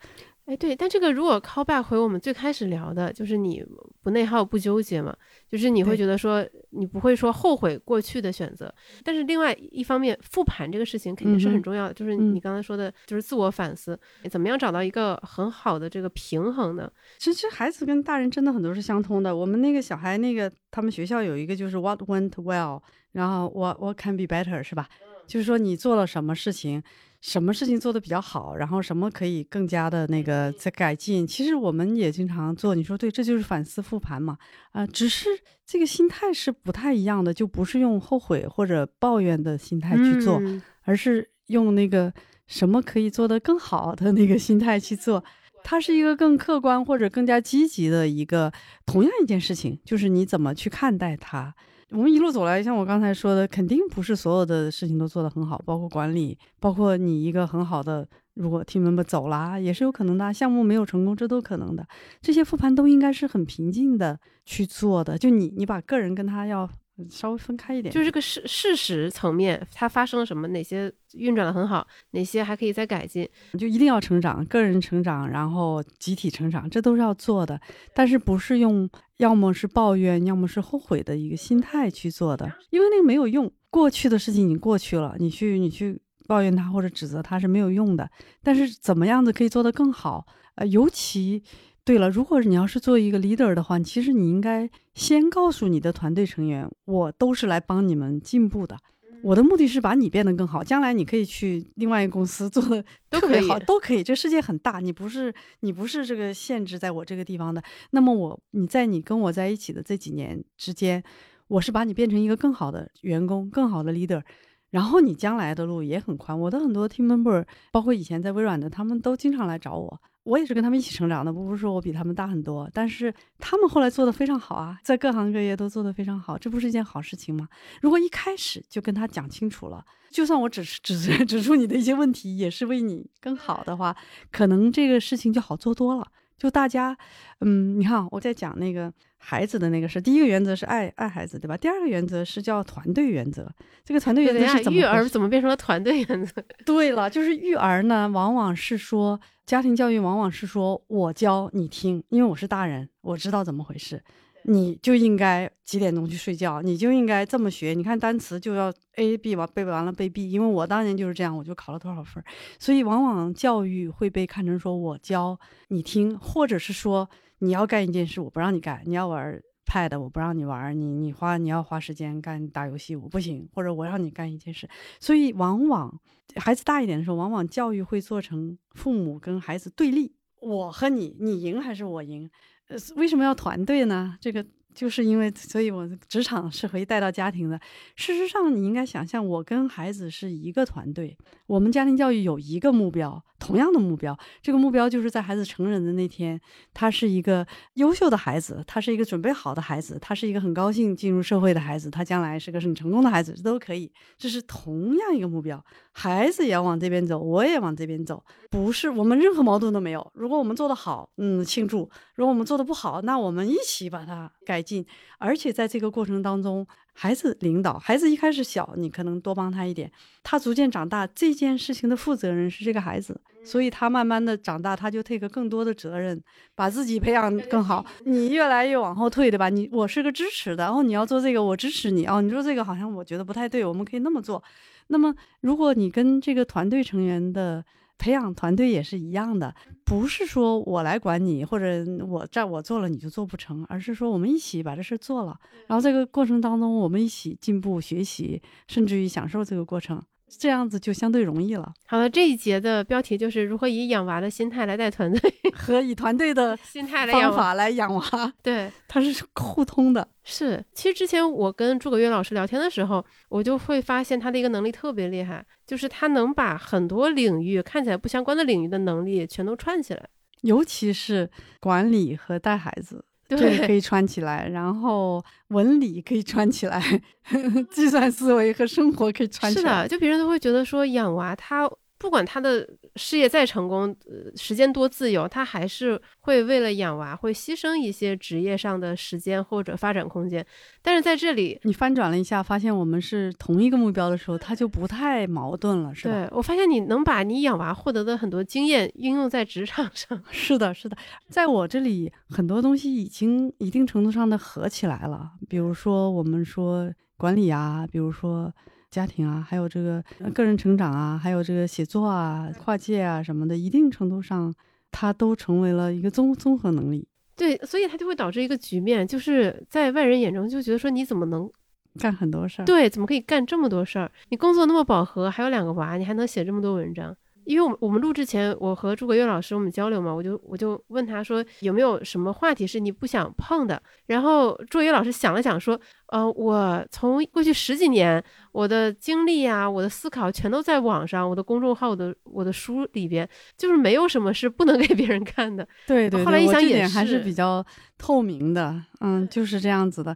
[0.49, 5.15] 哎，对，但这个如果 call back 回我们最开始聊的，就是你不不内耗、不纠结嘛。
[5.47, 8.73] 就是你会觉得说，你不会说后悔过去的选择。
[9.03, 11.93] 但是另外一方面，复盘这个事情肯定是很重要的。
[11.93, 13.95] 就是你刚才说的，就是自我反思，
[14.27, 16.91] 怎么样找到一个很好的这个平衡呢？
[17.19, 19.35] 其实孩子跟大人真的很多是相通的。
[19.35, 24.89] 我们那个小孩，那个他们学校有一个就是 What went well，然后 What What can be better，是吧？
[25.27, 26.81] 就是说你做了什么事情。
[27.21, 31.27] 什么事情做的比较好，然后什么可以更加的那个在改进？
[31.27, 34.37] 其实我们也经常做，你说对，这就是反思复盘嘛。
[34.71, 35.27] 啊，只是
[35.65, 40.41] 这个心态是不太一样的，就不是用后悔或者抱怨的心态去做，
[40.83, 42.13] 而是用那个
[42.47, 45.23] 什么可以做得更好的那个心态去做。
[45.63, 48.51] 它是一个更客观或者更加积极的一个
[48.85, 51.53] 同样一件事情，就是你怎么去看待它。
[51.91, 61.87] 我们一路走来，像我刚才说的，肯定不是所有的事情都做得很好，包括管理，包括你一个很好的，如果 team member 走啦，也是有可能的，项目没有成功，这都可能的。
[62.21, 65.17] 这些复盘都应该是很平静的去做的。
[65.17, 66.69] 就你，你把个人跟他要。
[67.09, 70.47] 稍微分开一点，就是这个事事实层面，它发生了什么？
[70.49, 71.85] 哪些运转的很好？
[72.11, 73.27] 哪些还可以再改进？
[73.57, 77.59] 就一定要成长，个人成长，然后集体成长，这都是要做的。
[77.93, 83.51] 但是不是用要么是抱怨，要么是后悔的一个心态去做的，因为那个没有用。
[83.69, 88.09] 过去的事情已经过去了，你去你去抱怨它或者指责它是没有用的。
[88.41, 90.25] 但是怎么样子可以做得更好？
[90.55, 91.43] 呃，尤其。
[91.89, 98.77] 对了，如果你要是做一个 leader 的话，其实你应该先告诉你的团队成员，我都是来帮你们进步的。
[99.23, 104.03] 我的目的是把你变得更好，将来你可以去另外一个公司做的特别好，都可以。
[104.03, 107.59] 这世界很大，你不是你不是这个限制在我这个地方的。
[107.89, 111.03] 那么我你在你跟我在一起的这几年之间，
[111.47, 114.21] 我是把你变成一个更好的员工，更好的 leader，
[114.69, 116.39] 然后你将来的路也很宽。
[116.39, 119.99] 我的很多 team member，包括以前在微软的，他们都经常来找我。
[120.29, 127.47] 我也是跟他们一起成长的，不是说我比他们大很多，但是他们后来做的非常好啊，在各行各业都做的非常好，这不是一件好事情吗？
[127.81, 133.95] 如果一开始就跟他讲清楚了，就算我只是指 指出你的一些问题，也是为你更好的话，
[134.31, 136.07] 可能这个事情就好做多了。
[136.37, 136.95] 就大家，
[137.41, 140.01] 嗯，你看，我在讲那个孩子的那个事。
[140.01, 141.55] 第一个原则是爱爱孩子，对吧？
[141.55, 143.47] 第二个原则是叫团队原则。
[143.85, 144.79] 这个团队原则是怎么？
[144.79, 146.41] 育儿怎么变成了团队原则？
[146.65, 154.01] 对了，就是育儿呢，往往是说家庭教育，往往是说我教你听，因为我是大人，我知道怎么回事。
[154.43, 157.73] 你就应该几点钟去睡觉，你就应该这么学。
[157.73, 162.23] 你看单词就要 A B 完背完了背 B，因为我当年就是这样，我就考了多少分。
[162.57, 167.07] 所以往往教育会被看成说我教你听，或者是说
[167.39, 174.67] 你要干一件事，我不让你干，你要玩 Pad，我不让你玩，你你花你要花时间干打游戏，我不行，或者我让你干一件事。
[174.99, 175.99] 所以往往
[176.35, 182.29] 孩子大一点的时候，往往教育会做成父母跟孩子对立，我和你，你赢还是我赢？
[182.67, 184.17] 呃，为什么要团队呢？
[184.21, 184.45] 这个
[184.79, 187.59] 就是因为，所以我职场是可以带到家庭的。
[187.97, 191.17] 事实上，你应该想象，我跟孩子是一个团队，
[191.47, 193.21] 我们家庭教育有一个目标。
[193.39, 196.39] 同样的目标，这个目标就是在孩子成人的那天，
[196.73, 203.89] 他是一个优秀的孩子，他是一个准备好的孩子，他是一个很高兴进入社会的孩子，他将来是个很成功的孩子，这都可以。
[204.17, 205.63] 这是同样一个目标，
[205.93, 210.11] 孩子也要往这边走，我也往这边走，不是我们任何矛盾都没有。
[210.13, 214.85] 如果我们做得好，嗯，庆祝；如果我们做得不好，那我们一起把它改进。
[215.17, 219.91] 而且在这个过程当中，孩子领导，孩子一开始小，你可能多帮他一点，
[220.23, 223.19] 他逐渐长大，这件事情的负责人是这个孩子。
[223.41, 226.21] 所以他慢慢的长大，他就 take 更多的责任，
[226.55, 227.83] 把自己培养更好。
[228.03, 229.47] 你越来越往后退，对吧？
[229.49, 232.21] 你我是个支持的，然后你要做这个，我支持你哦。
[232.21, 234.43] 你说这个好像我觉得不太对，我们可以那么做。
[234.87, 237.63] 那么如果你跟这个团队成员的
[237.99, 245.37] 培养团队也是一样的，不是说我来管你，或者我这我做了你就做不成，而是说我们一起把这事做了，
[245.67, 250.01] 然后这个过程当中我们一起进步学习，甚至于享受这个过程。
[250.37, 251.73] 这样子就相对容易了。
[251.87, 258.33] 好了，这一节的标题就是如何以养娃的心态来带团队， 和以团队的 心态来方法来养娃。
[258.43, 260.07] 对， 它是互通的。
[260.23, 270.07] 是，其实之前我跟诸葛月老师聊天的时候，我就会发现他的一个能力特别厉害，就是他能把很多领域看起来不相关的领域的能力全都串起来，
[270.41, 273.03] 尤其是管理和带孩子。
[273.37, 276.81] 对，可以穿起来，然后纹理可以穿起来，
[277.71, 279.83] 计算思维和生活可以穿起来。
[279.83, 281.69] 是的，就别人都会觉得说养娃，他
[281.99, 290.43] 不管他的事业再成功，呃，时间多自由，他还是会为了养娃，会牺牲一些职业上的时间或者发展空间。
[290.81, 296.13] 但是在这里，你翻转了一下，发现我们是同一个目标的时候，他就不太矛盾了，是吧？
[296.13, 300.23] 对我发现你能把你养娃获得的很多经验应用在职场上。
[300.31, 300.95] 是的，是的，
[301.27, 308.53] 在我这里很多东西已经一定程度上的合起来了，比如说我们说管理啊，比如说。
[308.91, 314.53] 家庭啊，还有这个个人成长啊，还有这个写作啊、跨界啊什么的，一定程度上，
[314.91, 317.07] 它都成为了一个综综合能力。
[317.35, 321.49] 对，所以它就会导致一个局面，就是在外人眼中就觉得说你怎么能
[321.97, 322.65] 干很多事儿？
[322.65, 324.11] 对，怎么可以干这么多事儿？
[324.29, 327.15] 你工作那么饱和，还有两个娃，你还能写这么多文章？
[327.45, 333.81] 因为我们我们录制前，我和诸葛月老师我们交流嘛，我就我就问他说有没有什么话题是你不想碰的？
[334.05, 343.27] 然后诸葛月老师想了想说，呃，我从过去十几年我的经历啊，我的思考全都在网上，我的公众号，我的我的书里边，
[343.57, 345.67] 就是没有什么是不能给别人看的。
[345.87, 347.65] 对对，后来一想也还是比较
[347.97, 350.15] 透明的，嗯，就是这样子的。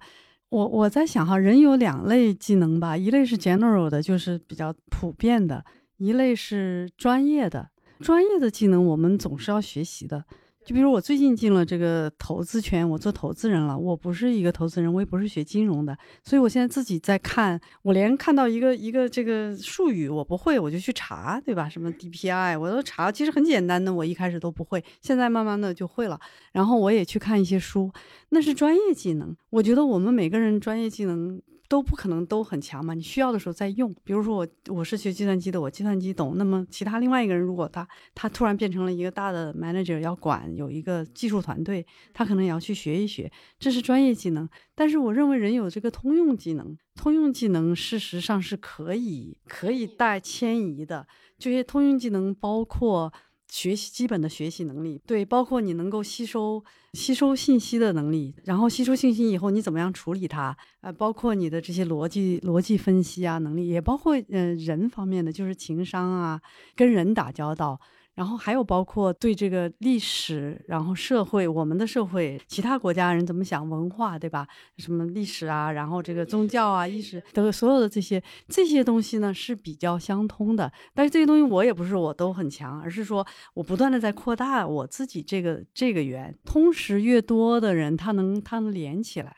[0.50, 5.66] 我我在想哈，人有两类技能吧，一类是 general 的，就是比较普遍的。
[6.04, 7.70] 一类是专业的，
[8.02, 10.26] 专业的技能我们总是要学习的。
[10.66, 13.78] 就比如我最近进了这个投资圈，我做投资人了。
[13.78, 17.60] 我不是一个投资人，我也不是学金融的，所以我现在自己在看。
[17.84, 21.70] 我连看到一个一个这个术语我不会，我就去查，对吧？
[21.70, 26.20] 什么 DPI 我都查，其实很简单的，我一开始都不会，现在慢慢的就会了。
[26.52, 27.92] 然后我也去看一些书，
[28.30, 29.34] 那是专业技能。
[29.50, 31.42] 我觉得我们每个人专业技能。
[31.74, 33.92] 都不可能都很强嘛，你需要的时候再用。
[34.04, 36.38] 比如说我我是学计算机的，我计算机懂。
[36.38, 44.48] 那么其他另外一个人，如果他他突然变成了一个大的 manager，要管有一个技术团队，他可能也要去学一学，这是专业技能。
[44.76, 51.08] 但是我认为人有这个通用技能，通用技能事实上是可以可以带迁移的。
[51.40, 53.12] 这些通用技能包括。
[53.54, 66.42] 学习基本的学习能力，对，包括你能够吸收吸收信息的能力，然后吸收信息以后你怎么样处理它，呃，包括你的这些逻辑逻辑分析啊能力，也包括嗯人方面的，就是情商啊，
[66.76, 67.80] 跟人打交道。
[68.16, 74.48] 然后还有包括对这个历史，然后社会，我们的社会，其他国家人怎么想，文化，对吧？
[74.78, 80.72] 什么历史啊，然后这个宗教啊，意识，等所有的这些这些东西呢是比较相通的。
[80.94, 89.36] 但是这些东西我也不是我都很强，而是说我不断的在扩大我自己这个这个圆，通识越多的人，他能他能连起来。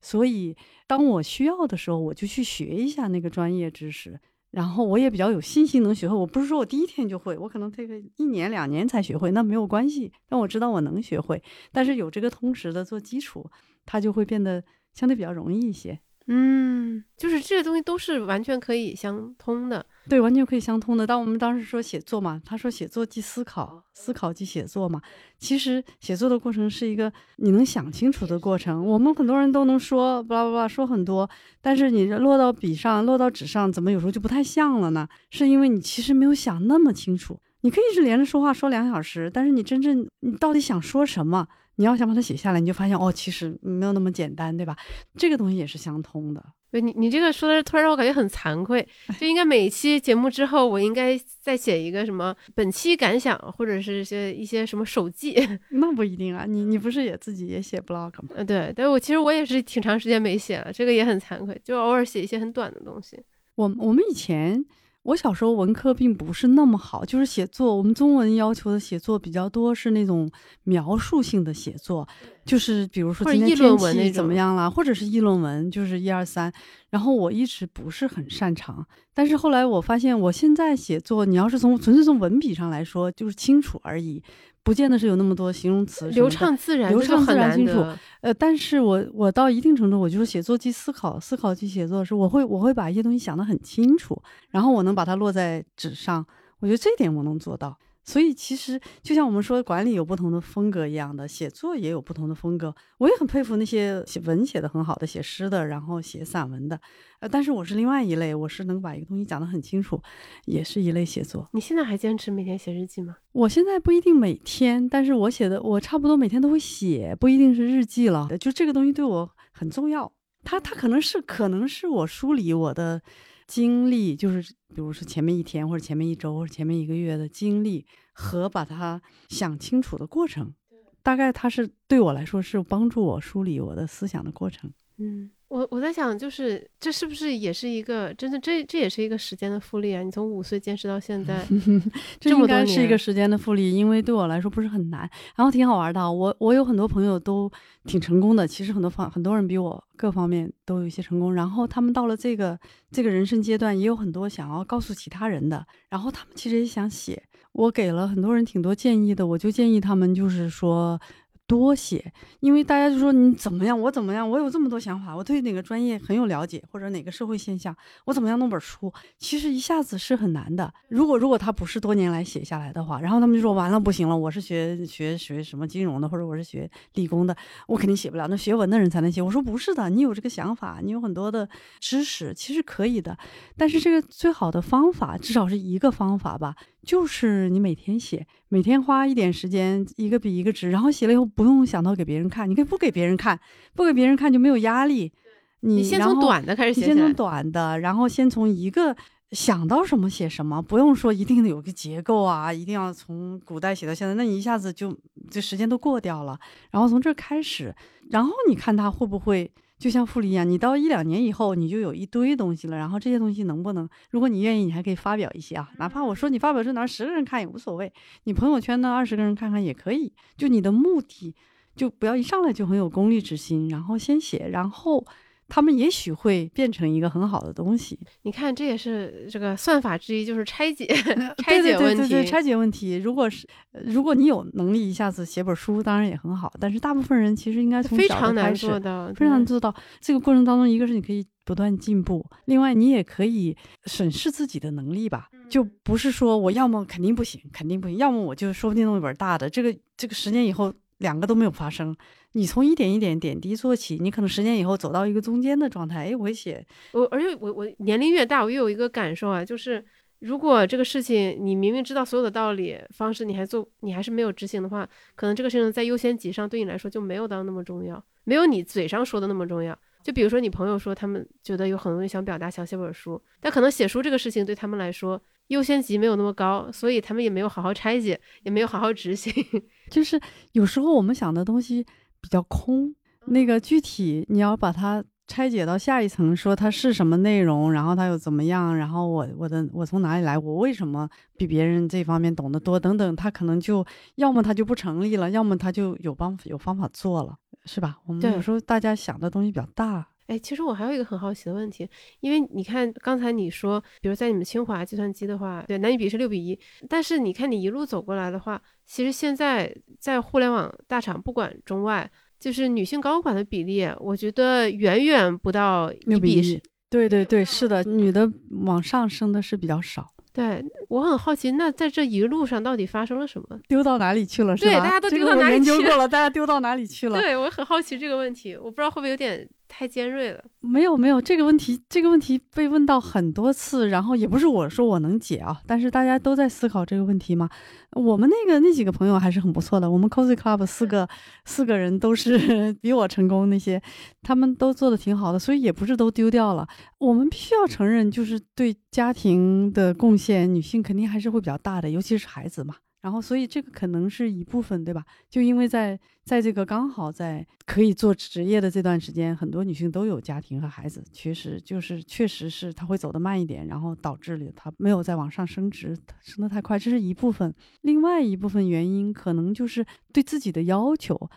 [0.00, 0.56] 所以
[0.86, 4.20] 当我需要的时候，我就去学一下那个专业知识。
[4.54, 10.12] 然后我也比较有信心能学会，我不是说我第一天就会，我可能这个一年两年才学会，那没有关系。
[10.28, 11.42] 但我知道我能学会，
[11.72, 13.50] 但是有这个通识的做基础，
[13.84, 15.98] 它就会变得相对比较容易一些。
[16.26, 21.06] 嗯，就是这些东西都是完全可以相通的，对，完全可以相通的。
[21.06, 25.02] 当我们当时说写作嘛，他说写作即思考，思考即写作嘛。
[25.38, 28.86] 其实写作的过程是一个你能想清楚的过程。
[28.86, 31.28] 我们很多人都能说巴拉巴拉说很多，
[31.60, 35.06] 但是你落到笔上，落到纸上，怎么有时候就不太像了呢？
[35.30, 37.38] 是因为你其实没有想那么清楚。
[37.60, 41.46] 你可以是连着说话说两小时，但是你真正你到底想说什么？
[41.76, 44.76] 你要想把它写下来，你就发现哦，其实没有那么简单，对吧？
[45.16, 46.44] 这个东西也是相通的。
[46.70, 48.84] 对你，你这个说的突然让我感觉很惭愧，
[49.20, 55.36] 就应该每一期节目之后，我应该再写一个什么本期感想，或者是些一些什么手记。
[55.70, 58.30] 那不一定啊，你你不是也自己也写 blog 吗？
[58.34, 63.22] 嗯，对，但我其实我也是挺长时间没写了，这个也很惭愧，就偶尔写一些很短的东西。
[63.54, 64.64] 我我们以前。
[65.04, 70.30] 我小时候文科并不是那么好，就是写作，我们中文要求的写作比较多，是那种
[70.64, 72.08] 描述性的写作，
[72.46, 76.52] 就是比如说今天天气怎么样啦，或者是议论文，就是一二三。
[76.88, 84.22] 然后我一直不是很擅长，但是后来我发现，我现在写作，你要是从纯粹从文笔上来说，就是清楚而已。
[84.64, 87.84] 不见得是有那么多形容词，流畅自然，流畅自然清楚。
[88.22, 96.26] 呃，但是我我到一定程度，我就是写作即思考，思考即写作的时候，我会我会把一些东西想得很清楚，然后我能把它落在纸上。
[96.60, 97.78] 我觉得这点我能做到。
[98.04, 102.74] 所以其实就像我们说管理有不同的风格一样的，写作也有不同的风格。
[102.98, 106.78] 我也很佩服那些写文写的很好的，写诗的，然后写散文的。
[107.20, 110.00] 呃，但是我是另外一类，我是能把一个东西讲得很清楚，
[110.44, 111.48] 也是一类写作。
[111.52, 113.16] 你现在还坚持每天写日记吗？
[113.32, 118.28] 我现在不一定每天，但是我写的我差不多每天都会写，不一定是日记了。
[118.38, 120.12] 就这个东西对我很重要，
[120.44, 123.00] 它它可能是可能是我梳理我的。
[123.46, 130.54] 经历就是，比如说前面一天，或者前面一周，或者前面一个月的经历和把它想清楚的过程，
[131.02, 134.72] 大概它是对我来说是帮助我梳理我的思想的过程。
[134.96, 138.38] 嗯，我我在想，就是这是不是也是一个真的？
[138.40, 140.02] 这这也是一个时间的复利啊！
[140.02, 141.46] 你从五岁坚持到现在，
[142.18, 146.10] 这应该是一个时间的复利，因为对我来说不是很难，然后挺好玩的。
[146.10, 147.50] 我我有很多朋友都
[147.84, 152.58] 挺成功的，其实很多方很多人比我各方面都有一些成功，然后他们到了这个
[152.90, 157.22] 这个人生阶段，也有很多想要告诉其他人的，然后他们其实也想写。
[157.52, 161.00] 我给了很多人挺多建议的，我就建议他们就是说。
[161.46, 167.76] 多写，因为大家就说你怎么样，我怎么样，我有这么多想法，我对哪个专业很有了解，或者哪个社会现象，
[168.06, 170.72] 我怎么样弄本书，其实一下子是很难的。
[170.88, 177.36] 如果如果他不是多年来写下来的话，然后他们就说完了不行了，我是学学学什么金融的，或者我是学理工的，
[177.68, 178.26] 我肯定写不了。
[178.28, 179.20] 那学文的人才能写。
[179.20, 183.16] 我说不是的，你有这个想法，你有很多的知识，其实可以的。
[183.56, 186.56] 但是这个最好的方法，至少是一个方法吧。
[186.84, 193.38] 就是你每天写，每天花一点时间，一个比一个值，然后写了以后不用想到给别人看，你可以不给别人看，
[193.74, 195.12] 不给别人看就没有压力。
[195.60, 198.96] 你先从短的开始写，先从短的，然后先从一个
[199.32, 204.96] 想到什么写什么，不用说一定有个结构啊，一定要从古代写到现在，那你一下子就
[205.30, 206.38] 这时间都过掉了。
[206.70, 207.74] 然后从这开始，
[208.10, 209.50] 然后你看他会不会。
[209.84, 212.76] 就像复利一样，你到一两年以后，你就有一堆东西了。
[212.78, 215.68] 然后这些东西能不能，如果你愿意，你还可以发表一些啊。
[215.76, 220.10] 哪怕我说你发表这哪十个人看也无所谓，你朋友圈呢二十个人看看也可以。
[220.38, 221.34] 就你的目的，
[221.76, 225.04] 就不要一上来就很有功利之心，然后先写，然后。
[225.48, 227.98] 他们也许会变成一个很好的东西。
[228.22, 230.86] 你看，这也是这个算法之一，就是拆解
[231.44, 232.24] 拆解问题。
[232.24, 233.46] 拆解问题，如果是
[233.84, 236.52] 如果你有能力一下子写本书，当然也很好。
[236.58, 239.74] 但是大部分人其实应该从非常难做到，非常做到。
[240.00, 245.28] 这个过程当中，一个是你可以不断进步，另外你也可以审视自己的能力吧。
[245.48, 249.48] 就不是说我要么肯定不行，肯定不行，要么我就说不定弄一本大的。
[249.48, 250.72] 这个这个十年以后。
[250.98, 251.94] 两个都没有发生，
[252.36, 256.10] 你从一点一点点滴做起，你可能十年以后走到一个中间的状态。
[256.10, 259.84] 哎，我写我，而且我我年龄越大，我越有一个感受啊，就是
[260.18, 269.78] 如果这个事情你明明知道所有的道理方式，你还做，你还是没有执行的话，可能这个事情在优先级上对你来说就没有到那么重要，没有你嘴上说的那么重要。
[270.02, 275.22] 就比如说你朋友说他们觉得有很多东西想表达，想写本书，但可能写书这个事情对他们来说。
[275.48, 279.30] 优先级没有那么高，所以他们也没有好好拆解，也没有好好执行。
[279.92, 280.18] 就是
[280.52, 281.84] 有时候我们想的东西
[282.24, 282.90] 比较空，
[283.26, 291.06] 那个具体你要把它拆解到下一层，说它是什么内容，然后它又怎么样，然后我我的我从哪里来，我为什么
[291.36, 297.98] 比别人这方面懂得多等等，它可能就要么它就不成立了，要么它就有方有方法做了，是吧？
[298.06, 300.06] 我们有时候大家想的东西比较大。
[300.26, 301.88] 哎，其实我还有一个很好奇的问题，
[302.20, 306.58] 因为你看刚才你说，比如在你们清华计算机的话，对男女比是六比一，
[306.88, 312.10] 但是你看你一路走过来的话，其实现在在互联网大厂，不管中外，
[312.40, 316.62] 就是女性高管的比例，我觉得远远不到六比一。
[316.88, 318.30] 对对对，是的，女的
[318.62, 320.06] 往上升的是比较少。
[320.32, 323.60] 对我很好奇，那在这一路上到底发生了什么？
[323.68, 324.56] 丢到哪里去了？
[324.56, 324.70] 是吧？
[324.70, 325.76] 对，大家都丢到哪里去了？
[325.76, 327.20] 研究过了，大家丢到哪里去了？
[327.20, 329.48] 对我很好奇这个问题，我不知道会不会有点。
[329.76, 337.48] 太尖锐了，没有没有这个问题，这个问题被问到很多次，然后也不是我说我能解啊，但是大家都在思考这个问题嘛。
[337.90, 341.08] 我们那个那几个朋友还是很不错的，我们 cozy club 四个
[341.44, 343.82] 四个人都是 比我成功那些，
[344.22, 346.68] 他们都做的挺好的，所以也不是都丢掉了。
[346.98, 352.76] 我们必须要承认，就是对家庭的贡献，女性肯定还是会比较大的，尤其是孩子嘛。
[353.04, 355.04] 然后，所以这个可能是一部分，对吧？
[355.28, 367.54] 就因为在在这个刚好在可以做职业的这段时间，很多女性都有家庭和孩子，确实就是确实是她会走得慢一点，然后导致了她没有再往上升职，升得太快，这是一部分。
[367.82, 371.28] 另外一部分原因可能就是对自己的要求，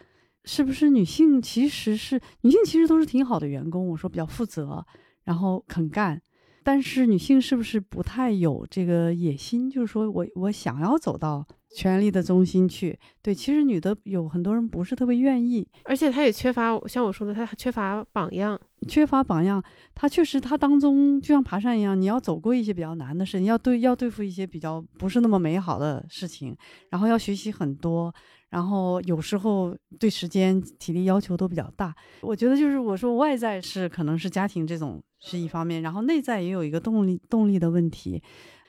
[0.45, 4.85] 是不是女性其实是女性其实都是挺好的员工，我说比较负责，
[5.25, 6.21] 然后肯干。
[6.67, 9.71] 但是女性是不是不太有这个野心？
[9.71, 12.99] 就是说我我想要走到权力的中心去。
[13.21, 19.63] 对，其实女的有很多人不是特别愿意，而且她也缺乏像我说的，她缺乏榜样，缺乏榜样。
[19.95, 26.53] 她确实，她当中就像爬山一样，你要走过一些比较难的事情，要对要对付一些比较不是那么美好的事情，
[26.89, 28.13] 然后要学习很多。
[28.49, 31.95] 然后有时候对时间、体力要求都比较大。
[32.21, 38.21] 我觉得就是我说外在是可能是家庭这种是一方面，然后内在也有一个动力动力的问题。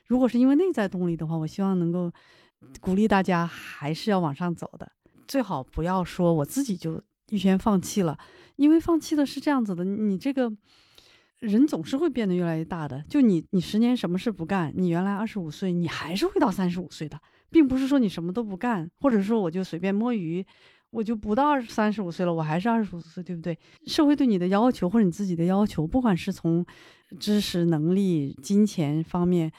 [0.06, 2.10] 如果是因为内在动力的话，我希望能够
[2.80, 4.90] 鼓励大家还是要往上走的，
[5.26, 7.00] 最好不要说我自己就
[7.30, 8.18] 预先放弃了，
[8.56, 10.50] 因为放弃的是这样子的，你这个
[11.38, 13.04] 人总是会变得越来越大的。
[13.08, 17.20] 就你你十年什么事不干，你原来二十五岁，你还是会到三十五岁的。
[17.51, 20.44] 并不是说你什么都不干，或者说我就随便摸鱼，
[20.90, 23.59] 我就不到二三十五岁了，我还是二十五岁，对不对？
[23.86, 26.64] 社会对你的要求或者你自己的要求，不管是从
[27.18, 29.51] 知识、能力、金钱方面，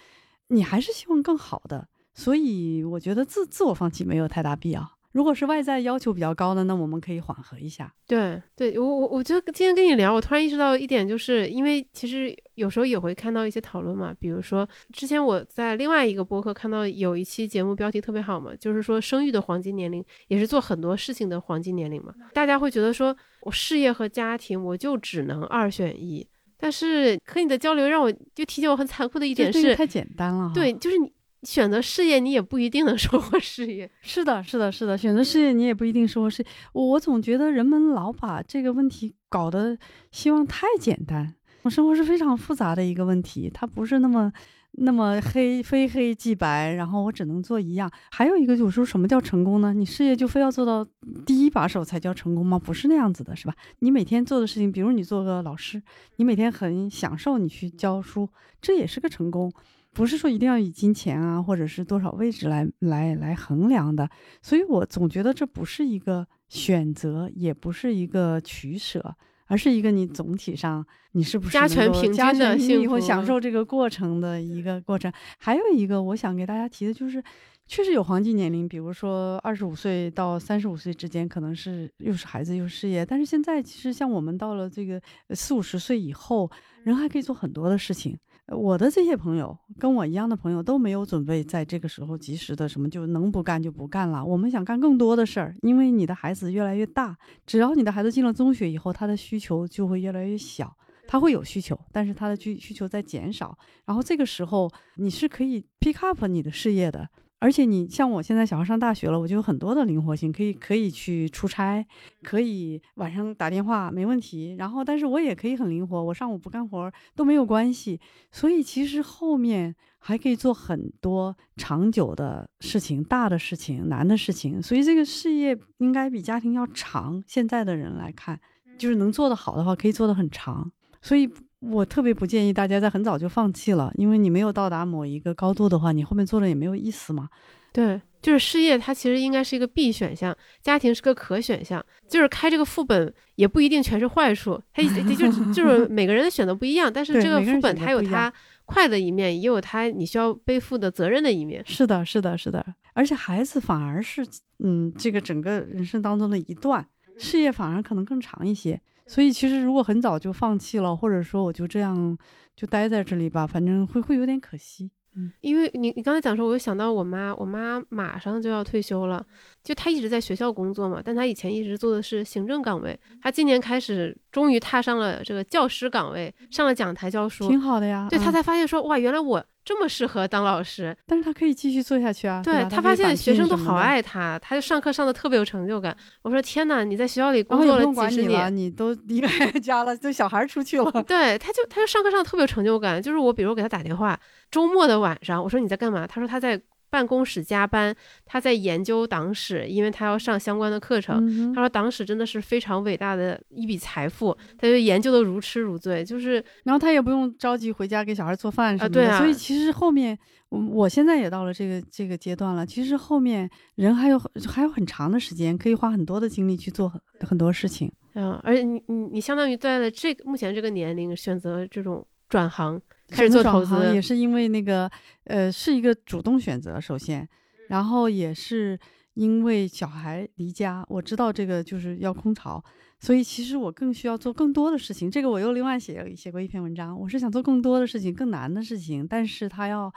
[0.49, 1.87] 你还是希望更好的。
[2.13, 4.98] 所以我觉得自自我放弃没有太大必要。
[5.11, 7.91] 如果是外在要求比较高的，那我们可以缓和一下。
[8.07, 22.13] 对，对我我我觉得今天跟你聊，我突然意识到一点，就是因为其实有时候也会看到一些讨论嘛，比如说之前我在另外一个播客看到有一期节目标题特别好嘛，就是说生育的黄金年龄也是做很多事情的黄金年龄嘛。
[22.33, 30.51] 大家会觉得说我事业和家庭我就只能二选一，但是和你的交流让我就提醒我很残酷的一点是太简单了。
[30.53, 31.11] 对，就是你。
[31.43, 33.89] 选择事业，你也不一定能收获事业。
[34.01, 36.49] 是的，是的，是的，选择事业，你也不一定收获事业。
[36.73, 39.77] 我我总觉得人们老把这个问题搞得
[40.11, 41.35] 希望太简单。
[41.63, 44.31] 我生活是非常复杂的一个问题，它不是那么
[44.71, 46.73] 那么黑，非黑即白。
[46.73, 47.91] 然后我只能做一样。
[48.11, 49.73] 还有一个就是说，什么叫成功呢？
[49.73, 50.85] 你事业就非要做到
[51.25, 52.57] 第一把手才叫成功吗？
[52.57, 53.53] 不是那样子的，是吧？
[53.79, 55.81] 你每天做的事情，比如你做个老师，
[56.15, 58.29] 你每天很享受你去教书，
[58.61, 59.51] 这也是个成功。
[59.93, 64.09] 不是说一定要以金钱啊，或者是多少位置来来来衡量的，
[64.41, 69.15] 所以我总觉得这不是一个选择，也不是一个取舍，
[69.47, 75.11] 而是一个你总体上你是不是加权平均的幸福，享受这个过程的一个过程。
[75.37, 77.21] 还有一个我想给大家提的就是，
[77.65, 86.49] 确实有黄金年龄，比如说二十五岁到三十五岁之间，可能是又是孩子又是事业，但是现在其实像我们到了这个四五十岁以后，
[86.83, 88.17] 人还可以做很多的事情。
[88.51, 94.23] 我的这些朋友跟我一样的朋友都没有准备在这个时候及时的什么就能不干就不干了。
[94.25, 100.75] 我们想干更多的事儿，因为你的孩子越来越大，只要你的孩子进了中学以后，他的需求就会越来越小。
[101.07, 103.57] 他会有需求，但是他的需需求在减少。
[103.85, 107.09] 然后这个时候你是可以 pick up 你的事业的。
[107.39, 111.85] 而且你像我现在小孩上大学了，我就有很多的灵活性，可以可以去出差，
[112.21, 114.55] 可以晚上打电话没问题。
[114.59, 117.99] 然后，但是我也可以很灵活，我上午不干活都没有关系。
[118.31, 124.61] 所以其实后面还可以做很多长久的事情、大的事情、难的事情。
[124.61, 127.23] 所以这个事业应该比家庭要长。
[127.25, 128.39] 现在的人来看，
[128.77, 130.71] 就是能做得好的话，可以做得很长。
[131.01, 131.29] 所以。
[131.59, 137.29] 我特别不建议大家在很早就放弃了，因为你没有到达某一个高度的话，你后面做了也没有意思嘛。
[137.71, 141.85] 对，就是事业它其实应该是一个必选项，家庭是个可选项。
[142.07, 144.89] 就是开这个副本也不一定全是坏处，它就
[145.53, 146.91] 就是每个人的选择不一样。
[146.91, 148.33] 但是这个副本它有它
[148.65, 151.63] 快的一面，也有它你需要背负的责任的一面。
[151.65, 152.65] 是的，是的，是的。
[152.93, 154.25] 而且孩子反而是
[154.59, 156.83] 嗯，这个整个人生当中的一段，
[157.17, 158.81] 事业反而可能更长一些。
[159.09, 162.15] 所以其实如果很早就放弃了，或者说我就这样
[162.55, 164.91] 就待在这里吧，反正会会有点可惜。
[165.15, 169.25] 嗯，因为你你刚才讲说，我又想到我妈，我妈马上就要退休了，
[169.63, 178.07] 就她一直在学校工作嘛，但她以前一直做的是行政岗位，她今年开始终于踏上了这个教师岗位，上了讲台教书，挺好的呀。
[178.11, 179.43] 对她才发现说，哇，原来我。
[179.69, 182.41] 这么适合当老师，但是他可以继续做下去啊。
[182.43, 185.95] 对他发现学生都好爱他，他就上课上的特别有成就感。
[186.23, 190.91] 我说天哪，你在学校里工作了几十年，你都离开家了，就小孩出去了。
[191.03, 192.99] 对，他就他就上课上的特别有成就感。
[192.99, 196.07] 就是我比如给他打电话，周末的晚上，我说你在干嘛？
[196.07, 196.59] 他说他在。
[196.89, 201.53] 办公室加班，他在研究党史，因为他要上相关的课程。
[201.53, 206.03] 他说党史真的是非常伟大的一笔财富，他就研究的如痴如醉。
[206.03, 209.17] 就是，然后他也不用着急回家给小孩做饭什么的。
[209.17, 210.17] 所以其实后面，
[210.49, 212.65] 我我现在也到了这个这个阶段了。
[212.65, 217.91] 其实后面人还有还有很长的时间，可以花很多的精力去做很很多事情。
[218.15, 222.81] 嗯，而且你你你相当于在了这目前这个年龄选择这种转行。
[223.11, 224.87] 开始做投资也是因为那个，
[225.23, 227.27] 呃，是一个主动选择，首先，
[227.69, 228.79] 然后也是
[229.15, 232.63] 因为小孩离家，我知道这个就是要空巢，
[232.99, 235.09] 所以其实我更需要做更多的事情。
[235.09, 239.91] 这个我又另外写写过一篇文章，我是想做更多的事情，更难的事情，但是他要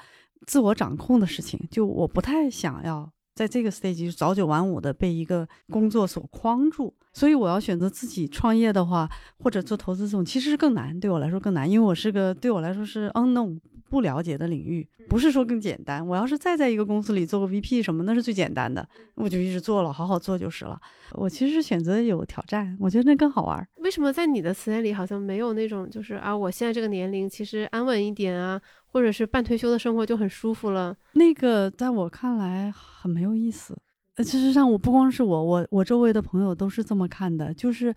[0.46, 6.94] 自我掌控的事情，就我不太想要在这个 stage 早九晚五的被一个工作所框住。
[7.14, 9.08] 所以我要选择自己创业的话，
[9.38, 13.60] 或者做投资这种，其实是更难，对我来说更难，因为我是个对我来说是 unknown
[13.90, 16.06] 不了解的领域，不是说更简单。
[16.06, 20.80] 我要是再在一个公司里做个 VP 什么，那是最简单的，我就一直做了，好好做就是了。
[21.12, 23.68] 我其实是选择有挑战，我觉得那更好玩。
[23.82, 28.58] 为什么在你的词典里好像没有那种就是啊，我现在这个年龄其实安稳一点啊，
[28.92, 30.94] 或者是半退休的生活就很舒服了？
[31.14, 33.76] 那个在我看来很没有意思。
[34.16, 37.94] 呃，事实上，我不光是我，我我周围的朋友都是这么看的，就是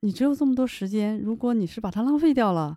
[0.00, 2.76] 你只有这么多时间，如果你是把它浪费掉了，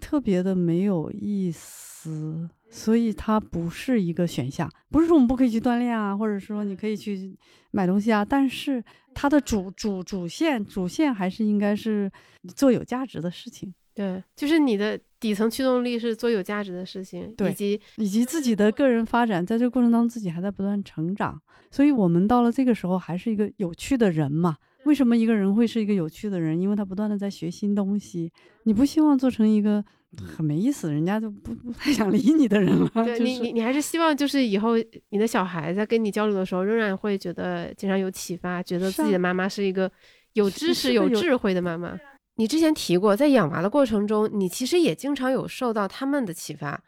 [0.00, 4.70] 特别的没有意思，所以它不是一个选项。
[4.90, 7.36] 不是说我们不可以去锻炼啊，或者说你可以去
[7.72, 12.08] 买东西啊，但是它的主主主线主线还是应该是
[12.54, 13.74] 做有价值的事情。
[13.94, 21.40] 对，就是你的底层驱动力是做有价值的事情，以及以及自己的个人发展，在这个过程当中自己还在不断成长。
[21.70, 24.56] 所以我们到了这个时候还是一个有趣的人嘛。
[24.84, 26.58] 为什么一个人会是一个有趣的人？
[26.58, 28.32] 因为他不断的在学新东西。
[28.62, 29.84] 你不希望做成一个
[30.16, 32.90] 很没意思，人家就不不太想理你的人了。
[32.94, 34.70] 对你就是你你还是希望就是以后
[35.10, 39.90] 你的小孩在跟你交流的时候，仍然会觉得经常有启发，觉得自己的妈妈是一个
[40.32, 42.00] 有知识、有智慧的妈妈。
[42.40, 46.82] 你之前提过，在养娃的过程中，你其实也经常有受到他们的启发。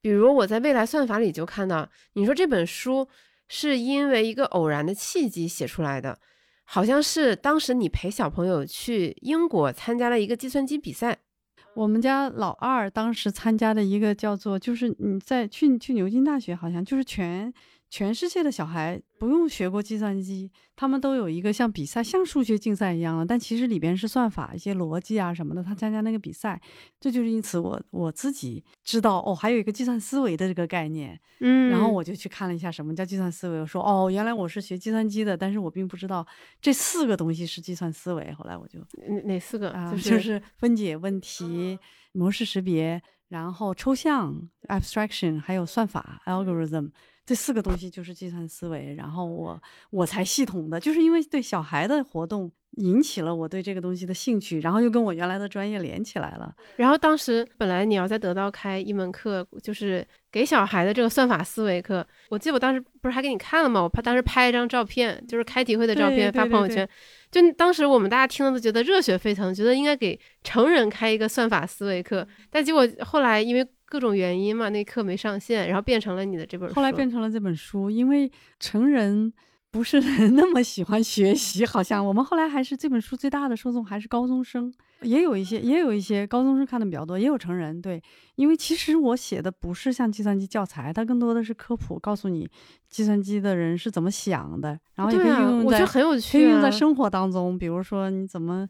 [0.00, 3.06] 比如我在未来算法里就看到，你说这本书
[3.46, 6.18] 是因为一个偶然的契机写出来的，
[6.64, 11.18] 好像是当时你陪小朋友去英国参加了一个计算机比赛。
[11.74, 17.52] 我们家老二当时参加的一个叫做，就是你在去去牛津大学，好像就是全
[17.88, 25.62] 全世界的小孩不用学过计算机，他们都有一个像比赛，像数学竞赛一样的，但其实里边是算法、一些逻辑啊什么的。
[25.62, 26.60] 他参加那个比赛，
[27.00, 36.26] 这就是因此我我自己知道哦，还有一个计算思维的这个概念，嗯然后我就去看了一下什么叫计算思维，我说哦，原来我是学计算机的，但是我并不知道
[36.60, 38.32] 这四个东西是计算思维。
[38.32, 39.70] 后来我就哪哪四个？
[39.70, 41.78] 啊，就就是分解问题、
[42.12, 46.90] 模式识别，然后抽象 abstraction，还有算法 algorithm，
[47.26, 48.94] 这四个东西就是计算思维。
[48.94, 49.60] 然后我
[49.90, 56.54] 我才系统的，就是因为对小孩的活动引起了我对这个东西的兴趣，然后又跟我原来的专业连起来了。
[56.76, 62.06] 然后当时本来你要在得到开一门课，就是给小孩的这个算法思维课。
[62.28, 63.82] 我记得我当时不是还给你看了吗？
[63.82, 66.88] 我拍当时拍一张照片，就是开题会的照片发朋友圈。
[67.30, 72.26] 就当时我们大家听了都觉得热血沸腾，觉得应该给成人开一个算法思维课。
[72.50, 76.74] 但结果后来因为各种原因嘛，那课没上线，然后变成了你的这本书。
[76.74, 79.32] 后来变成了这本书，因为成人
[79.70, 84.72] 不是那么喜欢学习，好像我们后来还是这本书最大的受众还是高中生，
[85.02, 88.02] 也有一些也有一些高中生看的比较多，也有成人对，
[88.36, 92.48] 因为其实我写的不是像计算机教材，它更多的是科普，告诉你
[92.88, 96.52] 计算机的人是怎么想的，然后也可以运用在、我觉得很有可以趣啊。
[96.52, 98.66] 用在生活当中，比如说你怎么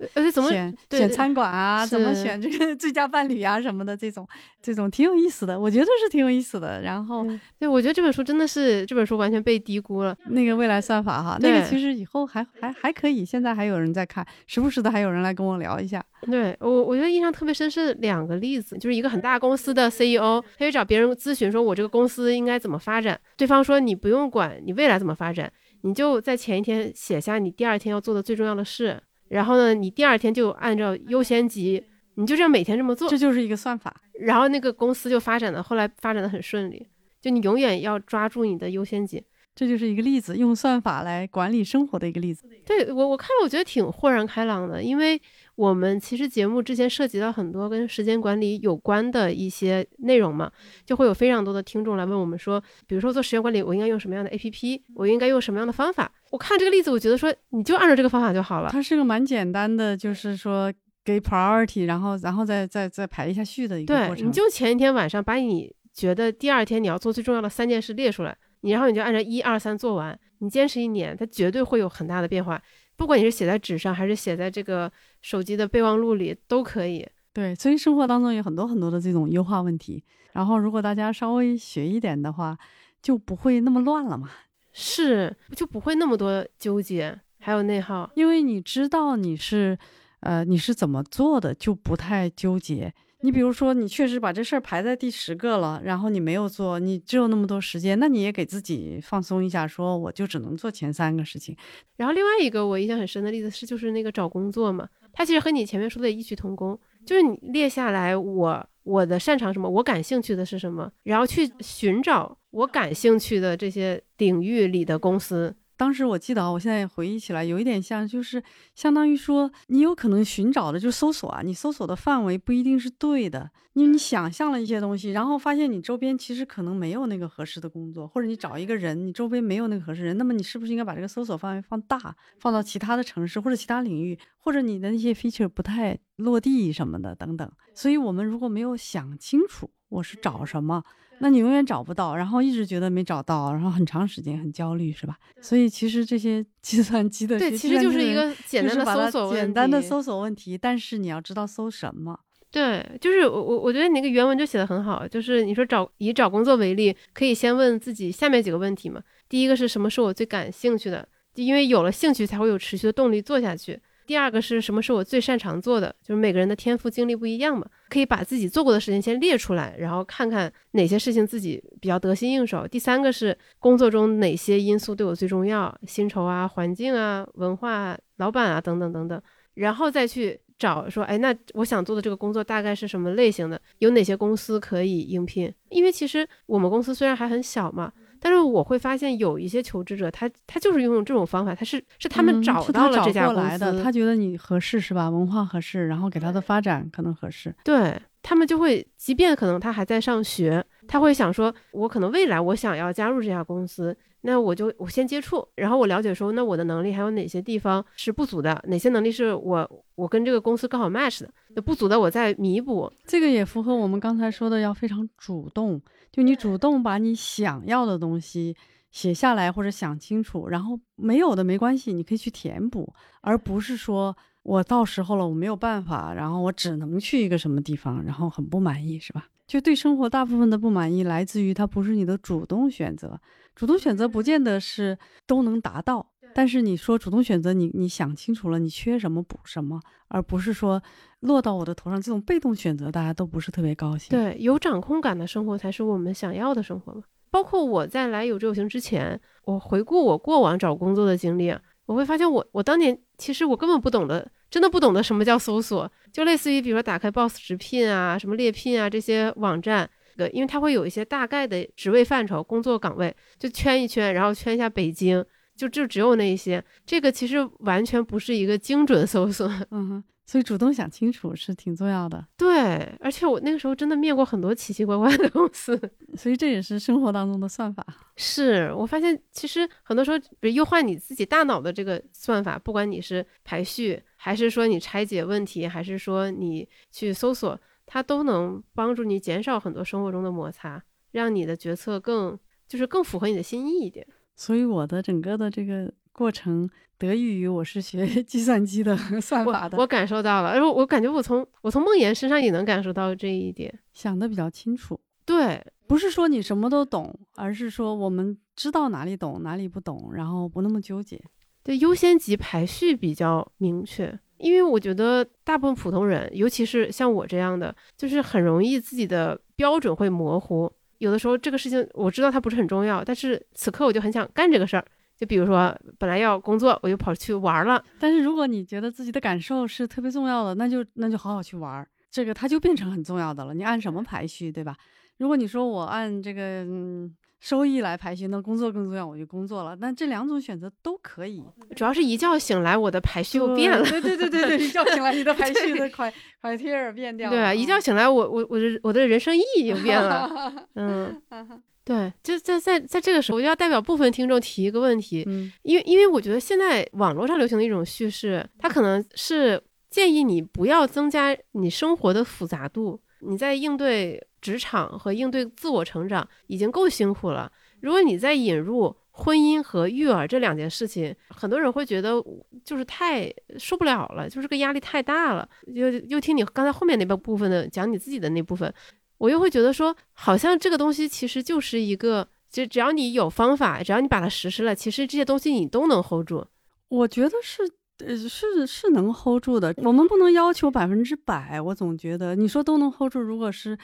[0.51, 4.27] 选选餐馆啊，怎么选这个 最佳伴侣啊什么的，这种
[4.61, 6.83] 这种挺有意思的，我觉得是挺有意思的。
[6.83, 10.17] 然后对对，我觉得这本书真的是这本书完全被低估了。
[10.31, 16.05] 那个未来算法哈，那个其实以后还还还可以，现在还有人在看，时不时的还有人来跟我聊一下。
[16.23, 23.21] 对我，我觉得印象特别深是两个例子，就是一个很大公司的 CEO，他去找别人咨询说，我这个公司应该怎么发展。
[23.37, 25.53] 对方说，你不用管你未来怎么发展，
[25.83, 33.95] 你就在前一天写下你第二天要做的最重要的事，然后呢，你第二天就按照优先级，你就这样每天这么做这，就是一个算法。
[34.19, 36.87] 然后那个公司就发展的，后来发展的很顺利。
[37.21, 39.23] 就你永远要抓住你的优先级。
[39.55, 42.47] 这就是一个例子，用算法来管理生活的一个例子。
[42.67, 45.19] 对我，我看了，我觉得挺豁然开朗的，因为
[45.57, 50.53] 我们其实节目之前涉及到很多跟时间管理有关的一些内容嘛，
[50.85, 56.13] 就会有非常多的听众来问我们说，比如说做时间管理，我应该用什么样的 APP，我应该用什么样的方法？
[56.31, 58.69] 我看这个例子，我觉得说你就按照这个方法就好了。
[58.71, 60.71] 它是个蛮简单的，就是说
[61.03, 64.29] 给 priority，然后然后再再再排一下序的一个过，程。
[64.29, 72.61] 你就前一天晚上把你觉得第二天你要做最重要的三件事列出来，你然后你就按照一二三做完，你坚持一年，它绝对会有很大的变化。
[72.97, 74.91] 不管你是写在纸上，还是写在这个
[75.21, 77.07] 手机的备忘录里，都可以。
[77.33, 80.03] 对，所以生活当中有很多很多的这种优化问题。
[80.33, 82.57] 然后如果大家稍微学一点的话，
[83.03, 84.31] 就不会那么乱了嘛。
[84.73, 88.11] 是，就不会那么多纠结，还有内耗。
[88.15, 89.79] 因为你知道你是，
[90.21, 92.93] 呃，你是怎么做的，就不太纠结。
[93.27, 101.57] 你比如说，你确实把这事儿排在第十个了，然后你没有做，你只有那么多时间，那你也给自己放松一下，说我就只能做前三个事情。
[101.97, 115.53] 然后另外一个我印象很深的例子是，就是那个找工作嘛，它其实和你前面说的异曲同工，就是你列下来我我的擅长什么，我感兴趣的是什么，然后去寻找我感兴趣的这些领域里的公司。
[115.77, 118.43] 当时我记得啊，我现在回忆起来，有一点像，就是
[118.75, 137.51] 相当于说，你有可能寻找的就是搜索啊，你搜索的范围不一定是对的，因为你想象了一些东西，然后发现你周边其实可能没有那个合适的工作，或者你找一个人，你周边没有那个合适人，那么你是不是应该把这个搜索范围放大，放到其他的城市或者其他领域，或者你的那些 feature 不太落地什么的等等。
[137.75, 140.83] 所以我们如果没有想清楚我是找什么，
[141.19, 145.17] 那你永远找不到，然后一直觉得没找到，然后很长时间很焦虑，是吧？
[145.41, 152.19] 所以其实这些 计算机的对，学其实就是一个简单的搜索问题，简单的搜索问题，但是你要知道搜什么。
[152.51, 159.03] 对，就是我我我觉得你那个原文就写的很好，就是你说找以找工作为例，可以先问自己下面几个问题嘛。
[159.29, 161.07] 第一个是什么是我最感兴趣的？
[161.35, 163.79] 因为有了兴趣才会有持续的动力做下去。
[164.07, 165.95] 第二个是什么是我最擅长做的？
[166.03, 172.67] 就是每个人的天赋经历不一样嘛，可以把自己做过的事情先列出来，然后看看哪些事情自己比较得心应手。
[172.69, 175.77] 第三个是工作中哪些因素对我最重要？
[175.87, 179.21] 薪酬啊、环境啊、文化、老板啊等等等等，
[179.55, 183.61] 然后再去找说，哎，那我想做的这个工作大概是什么类型的？
[183.79, 185.53] 有哪些公司可以应聘？
[185.71, 187.93] 因为其实我们公司虽然还很小嘛。
[188.27, 195.09] 但是我会发现有一些求职者，他他就是用这种方法，他是是他们找到了这家公司的，他觉得你合适是吧？
[195.09, 197.55] 文化合适，然后给他的发展可能合适。
[197.63, 203.97] 对他们就会，即便可能他还在上学，他会想说，我可能未来我想要加入这家公司，
[204.27, 212.93] 那我就我先接触，然后我了解说，那我的能力还有哪些地方是不足的，哪些能力是我我跟这个公司刚好 match 的，那不足的我再弥补。
[213.07, 215.81] 这个也符合我们刚才说的，要非常主动。
[216.11, 218.57] 就你主动把你想要的东西
[218.91, 229.29] 写下来或者想清楚，然后没有的没关系，你可以去填补，而不是说我到时候了我没有办法，然后我只能去一个什么地方，然后很不满意，是吧？
[229.47, 233.21] 就对生活大部分的不满意来自于它不是你的主动选择，
[233.57, 234.97] 主动选择不见得是
[235.27, 236.13] 都能达到。
[236.35, 240.83] 但是你说主动选择，你你想清楚了，你缺什么补什么，而不是说
[241.21, 241.99] 落到我的头上。
[241.99, 244.11] 这种被动选择，大家都不是特别高兴。
[244.11, 247.03] 对，有掌控感的生活才是我们想要的生活嘛。
[247.31, 265.25] 包括我在来有志有行之前，我回顾我过往找工作的经历，我会发现我我当年其实我根本不懂得，真的不懂得什么叫搜索，就类似于比如说打开 Boss 直聘啊、什么猎聘啊这些网站，对，因为它会有一些大概的职位范畴、工作岗位，就圈一圈，然后圈一下北京。
[265.57, 272.23] 就就只有那一些，这个其实完全不是一个精准搜索， 嗯哼，所以主动想清楚是挺重要的。
[272.37, 275.81] 对，而且我那个时候真的面过很多奇奇怪怪的公司，
[276.15, 277.83] 所以这也是生活当中的算法。
[278.17, 290.83] 是我发现，其实很多时候，比如优化你自己大脑的这个算法，不管你是排序，还是说你拆解问题，还是说你去搜索，它都能帮助你减少很多生活中的摩擦，
[291.13, 294.07] 让你的决策更就是更符合你的心意一点。
[294.35, 296.69] 所以我的整个的这个过程
[296.99, 304.99] 得益于我是学 计算机的算法的，我感受到了，而我感觉我从我从梦妍身上也能感受到这一点，想的比较清楚。
[305.25, 311.21] 对，不是说你什么都懂，而是说我们知道哪里懂哪里不懂，然后不那么纠结。
[311.63, 320.71] 对，优先级排序比较明确，因为我觉得大部分普通人，尤其是像我这样的，就是很容易自己的标准会模糊。
[320.99, 324.85] 有的时候这个事情我知道它不是很重要，但是此刻我就很想干这个事儿。
[325.17, 327.83] 就比如说本来要工作，我就跑去玩了。
[327.99, 333.55] 但是如果你觉得自己的感受是特别重要的，那就那就好好去玩儿，这个它就变成很重要的了。
[333.55, 334.77] 你按什么排序，对吧？
[335.19, 337.15] 如果你说我按这个嗯。
[337.39, 339.77] 收益来排序，那工作更重要，我就工作了。
[339.81, 341.43] 但这两种选择都可以，
[341.77, 343.85] 主要是一觉醒来，我的排序又变了。
[343.85, 347.37] 对对对对对，一觉醒来，你的排序的快快贴儿变掉了。
[347.37, 350.53] 对啊，一觉醒来，我我我的我的人生意义又变了。
[350.75, 351.23] 嗯，
[351.85, 355.25] 对，就在在在这个时候，我就要代表部分听众提一个问题，
[355.63, 363.01] 因为因为我觉得现在网络上流行的一种叙事，它可能是建议你不要增加你生活的复杂度。
[363.21, 372.23] 你在应对职场和应对自我成长已经够辛苦了，如果你再引入婚姻和育儿这两件事情，很多人会觉得
[372.63, 373.29] 就是太
[373.59, 375.49] 受不了了，就是个压力太大了。
[375.67, 378.73] 又又听你刚才后面那半部分的讲你自己的那部分，
[379.19, 386.47] 我又会觉得说，好像这个东西其实就是一个，就只要你有方法，只要你把它实施了，其实这些东西你都能 hold 住。
[386.87, 387.69] 我觉得是。
[388.05, 391.61] 呃，是是能 hold 住的，我们不能要求百分之百。
[391.61, 393.77] 我总觉得你说都能 hold 住，如果是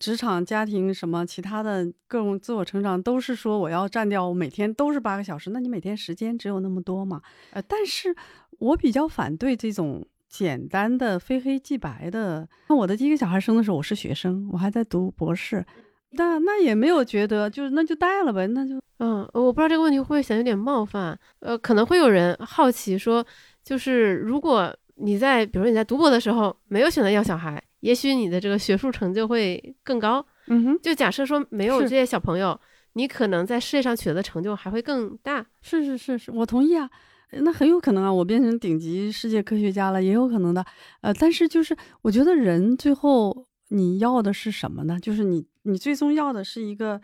[0.00, 7.20] 职场、家庭什么其他的各种自我成长，都是说我要占掉每天都是八个小时，那你每天时间只有那么多嘛？
[7.50, 8.14] 呃，但是
[8.58, 12.48] 我比较反对这种简单的非黑即白的。
[12.68, 15.64] 那我的第一个小孩生的时候，我是学生，我还在读博士。
[16.12, 23.24] 那那也没有觉得，就是那就带了呗，那就嗯，我不知道这个问题会不会显得有点冒犯，呃，可能会有人好奇说，
[23.68, 32.58] 就是如果你在，比如说你在读博的时候没有选择要小孩，也许你的这个学术成就会更高，嗯哼，就假设说没有这些小朋友，
[32.94, 36.88] 你可能在事业上取得的成就还会更大，是是是是，我同意啊，
[37.32, 40.64] 那很有可能啊，我变成顶级世界科学家了，也有可能的，
[41.02, 43.46] 呃，但是就是我觉得人最后。
[43.70, 44.98] 你要的是什么呢？
[44.98, 46.98] 就是你，你最终要的是一个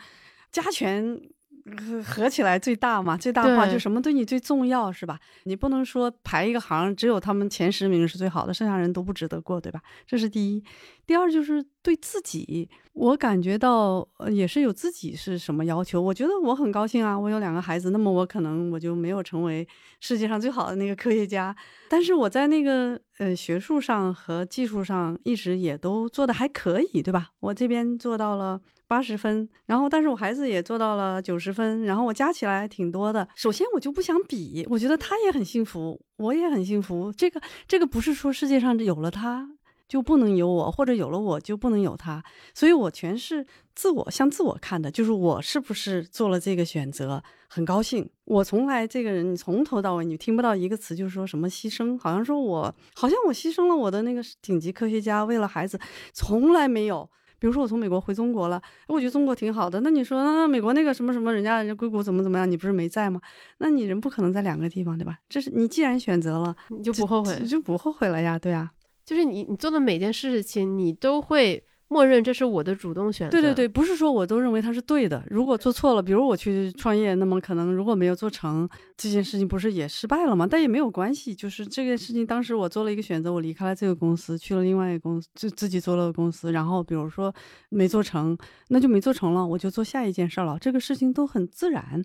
[0.51, 1.21] 加权
[1.65, 5.19] 合合起来最大嘛，最大化就什么对你最重要是吧？
[5.45, 9.81] 你不能说排一个行，只有他们前十名是最好的，剩下人都不值得过，对吧？
[10.07, 10.62] 这是第一。
[11.07, 16.01] 第二就是对自己，我感觉到呃也是有自己是什么要求。
[16.01, 19.67] 我觉得我很高兴啊，我有两个孩子，那么我可能我就没有成为
[20.01, 21.55] 世界上最好的那个科学家，
[21.89, 27.29] 但是我在那个呃学术上和技术上一直也都做的还可以，对吧？
[27.41, 28.61] 我这边做到了。
[28.95, 33.28] 八十分，然后但是我孩子也做到了九十分，然后我加起来挺多的。
[33.34, 37.12] 首先我就不想比，我觉得他也很幸福，我也很幸福。
[37.12, 39.51] 这个这个不是说世界上有了他
[39.88, 42.22] 就不能有我，或者有了我就不能有他，
[42.55, 48.09] 所以我全是自我向自我看的，就是我是不是做了这个选择，很高兴。
[48.26, 55.80] 我从来这个人，你从头到尾你听不到一个词，就是说什么牺牲，好像说我好像我牺牲了我的那个顶级科学家，为了孩子，
[56.12, 57.11] 从来没有。
[57.45, 59.78] 比如说我从美国回中国了，我觉得中国挺好的。
[59.82, 63.20] 那你说，那美国那个什么什么，人家人家硅谷怎么怎么样，你不是没在吗？
[63.59, 65.18] 那你人不可能在两个地方，对吧？
[65.28, 68.70] 这是你既然选择了，你就不后悔，就不后悔了呀，对啊。
[69.05, 71.62] 就是你你做的每件事情，你都会。
[71.95, 73.30] 默认这是我的主动选择。
[73.30, 75.24] 对对对，不是说我都认为它是对的。
[75.30, 80.45] 如果做错了，比如我去创业，那么可能如果没有做成这件事情，不是也失败了吗？
[80.45, 86.51] 但也没有关系，就是这件事情当时我做了一个选择，我离开了这个公司，去了另外一个公司，就自己做了个公司。
[86.51, 87.32] 然后比如说
[87.68, 88.36] 没做成，
[88.70, 90.59] 那就没做成了，我就做下一件事了。
[90.61, 92.03] 这个事情都很自然，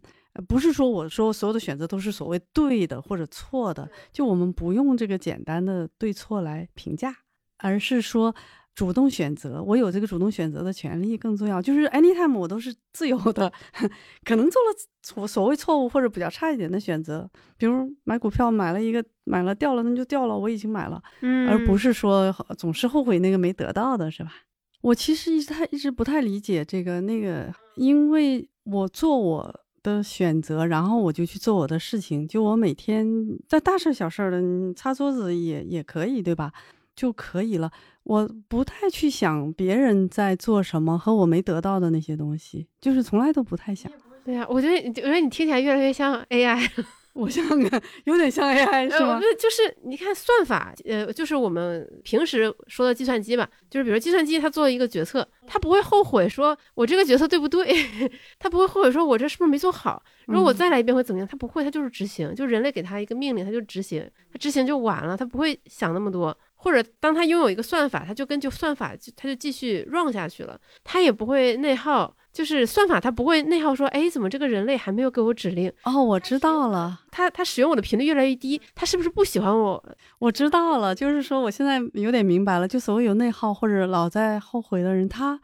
[0.48, 7.16] 不是说我说所有的选择都是所谓对的或者错的，就我们不用这个简单的对错来评价，
[7.58, 8.36] 而是说。
[8.80, 11.62] 主动选择，我有这个主动选择的权利更重要。
[11.62, 13.52] 就是 anytime 我都是自由的，
[14.24, 14.70] 可能做了
[15.04, 24.32] 所所谓错误或者比较差一点的选择，比如买股票买了一个买了掉了那就掉了，我已经买了，嗯，而不是说总是后悔那个没得到的，是吧？
[24.80, 33.06] 我其实一直太一直不太理解这个那个，因为我做我的选择，然后我就去做我的事情，就我每天
[33.46, 36.54] 在大事小事的擦桌子也也可以，对吧？
[36.96, 37.72] 就可以了。
[38.10, 43.92] 我不太去想别人在做什么和我没得到的那些东西，就是从来都不太想。
[44.26, 46.60] 对呀，我觉得，我觉得你听起来越来越像 AI，
[47.14, 49.20] 我像个有点像 AI 是吗？
[49.38, 57.68] 就是你看算法，呃，就是我们平时说的计算机吧，就是比如计算机它做一个决策，它不会后悔说我这个决策对不对，
[58.40, 61.28] 它不会后悔说我这是不是没做好，如果我再来一遍会怎么样？
[61.28, 66.36] 它不会，它就是执行，就人类给它一个命令，它就执行，它执行就完了，它不会想那么多。
[66.62, 72.16] 或者当他拥有一个算法，他就根据算法，他就继续 run 下去了，他也不会内耗。
[72.32, 75.72] 就是算法，他不会内耗，说，哎，怎么这个人类还没有给我指令？
[75.84, 79.84] 哦，我知道了，他他使用我的频率越来越低，他是不是不喜欢我？
[80.20, 85.40] 我知道了，就是说我现在有点明白了，就所谓有内耗或者老在后悔的人，他。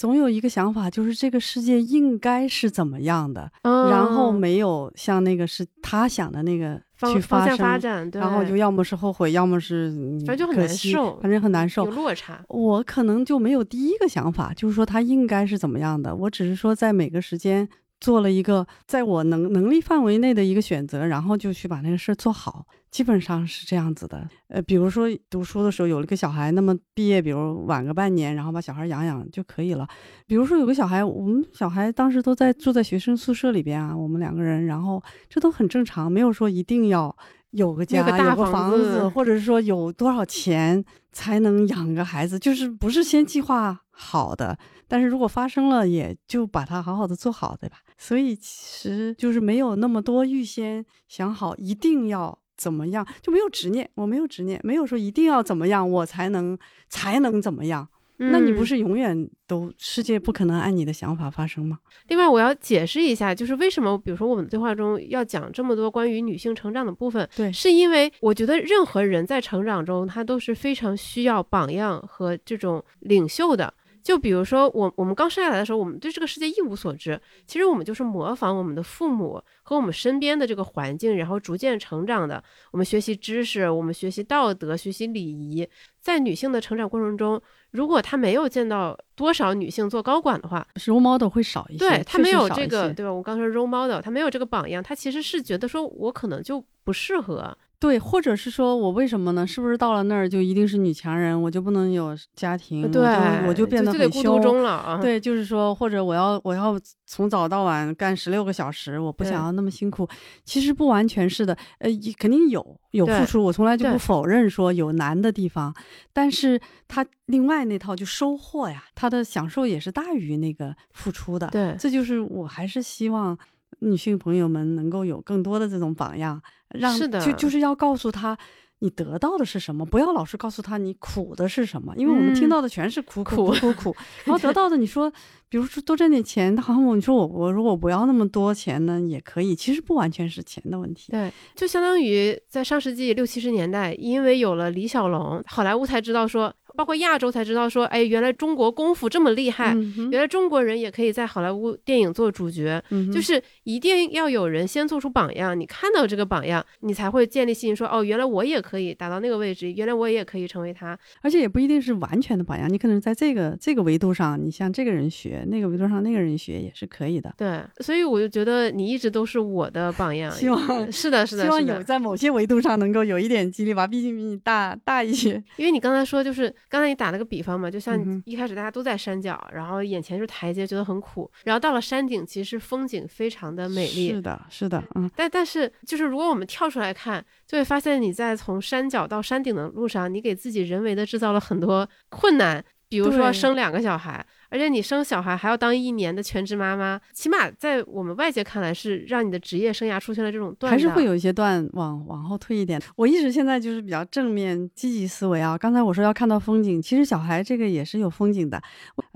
[0.00, 6.80] 总有一个想法，就是这个世界应该是怎么样的，然后没有像那个是他想的那个
[7.12, 9.92] 去发生，发展，然后就要么是后悔，要么是
[10.26, 12.42] 反正就很难受，反正很难受，有落差。
[12.48, 17.68] 我可能就没有第一个想法，就是说他应该是怎么样的，我只是说在每个时间。
[18.00, 24.26] 做了一个在我能能力范围内的一个选择，然后就去把那个事儿做好，基本上是这样子的。
[24.48, 29.86] 呃，比如说读书的时候有了个小孩，那么毕业比如晚个半年，然后把小孩养养就可以了。
[30.26, 37.14] 比如说有个小孩，我们小孩当时都在住在学生宿舍里边啊，我们两个人，然后这都很正常，没有说一定要
[37.50, 40.82] 有个家、有个房子，或者是说有多少钱
[41.12, 44.56] 才能养个孩子，就是不是先计划好的。
[44.88, 47.76] 但是如果发生了，也就把它好好的做好，对吧？
[47.98, 53.88] 所以其实就是没有那么多预先想好一定要怎么样，就没有执念。
[53.94, 57.86] 我没有执念，没有说一定要怎么样我才能才能怎么样。
[58.22, 61.78] 那你不是永远都世界不可能按你的想法发生吗？
[62.08, 73.72] 另外，我要解释一下，就是为什么，比如说我们对话中要讲这么多关于女性成长的部分，对，是因为我觉得任何人在成长中，他都是非常需要榜样和这种领袖的。
[74.02, 77.20] 就比如说，我我们刚生下来的时候，我们对这个世界一无所知。
[77.46, 82.42] 其实我们就是模仿我们的父母和我们身边的这个环境，然后逐渐成长的。
[82.70, 85.68] 我们学习知识，我们学习道德，学习礼仪。
[86.00, 87.40] 在女性的成长过程中，
[87.72, 91.78] 如果她没有见到多少女性做高管的话，role model 会少一些。
[91.78, 93.12] 对她没有这个，对吧？
[93.12, 97.56] 我刚说 role model，她没有这个榜样，她其实是觉得说我可能就不适合。
[97.80, 99.46] 对，或者是说我为什么呢？
[99.46, 102.92] 是不是到了那儿就一定是女强人，我就不能有家庭？
[102.92, 103.02] 对，
[103.48, 104.98] 我就变得很凶了啊！
[105.00, 110.06] 对，就是说，或者我要我要从早到晚干十六个小时，我不想要那么辛苦。
[110.44, 115.74] 其实不完全是的，呃，肯定有有付出，我从来就不否认说有难的地方，
[116.12, 121.46] 但是他另外那套就收获呀，他的享受也是大于那个付出的。
[121.46, 123.38] 对，这就是我还是希望。
[123.80, 128.38] 女性朋友们能够有更多的这种榜样，让是的就就是要告诉她。
[128.82, 129.84] 你得到的是什么？
[129.84, 135.12] 不要老是告诉他你苦的是什么，因为我们听嗯到的全是苦苦苦苦苦苦，然后得到的你说，
[135.50, 141.12] 比如说多挣点钱，好像我你说我我如果不要那么多钱呢也可以，其实不完全是钱的问题。
[141.12, 146.50] 对，就相当于在上世纪六七十年代，因为有了李小龙，好莱坞才知道说，
[146.80, 152.82] 包括亚洲才知道说，哎，原来中国功夫这么厉害，嗯原来中国人也可以在好莱坞电影做主角。
[152.88, 160.98] 嗯就是一定要有人先做出榜样，你看到这个榜样，你才会建立信心说，哦，原来我也可以达到那个位置，原来我也可以成为他。
[161.20, 167.34] 而且也不一定是完全的榜样，你可能在这个这个维度上，你向这个人学，那个维度上那个人学也是可以的。
[167.36, 170.32] 对，所以我就觉得你一直都是我的榜样。
[170.32, 171.60] 希望是的，是的，希望。
[171.60, 175.42] 有在某些维度上能够有一点激励吧，毕竟比你大大一些。
[175.56, 184.10] 因为你刚才说，就是刚才你打了个比方嘛，就像一开始大家都在山脚，然后眼前就是台阶，觉得很苦，然后到了山顶，其实风景非常的美丽。
[184.10, 202.78] 是的，是的，嗯，但但是，就是如果我们跳出来看，就会发现你在从山脚到山顶的路上，你给自己人为的制造了很多困难，比如说生两个小孩，而且你生小孩还要当一年的全职妈妈，起码在我们外界看来是让你的职业生涯出现了这种断档还是会有一些断往往后退一点。
[202.96, 205.56] 我一直现在就是比较正面积极思维啊。
[205.56, 208.60] 刚才我说要看到风景，其实小孩这个也是有风景的。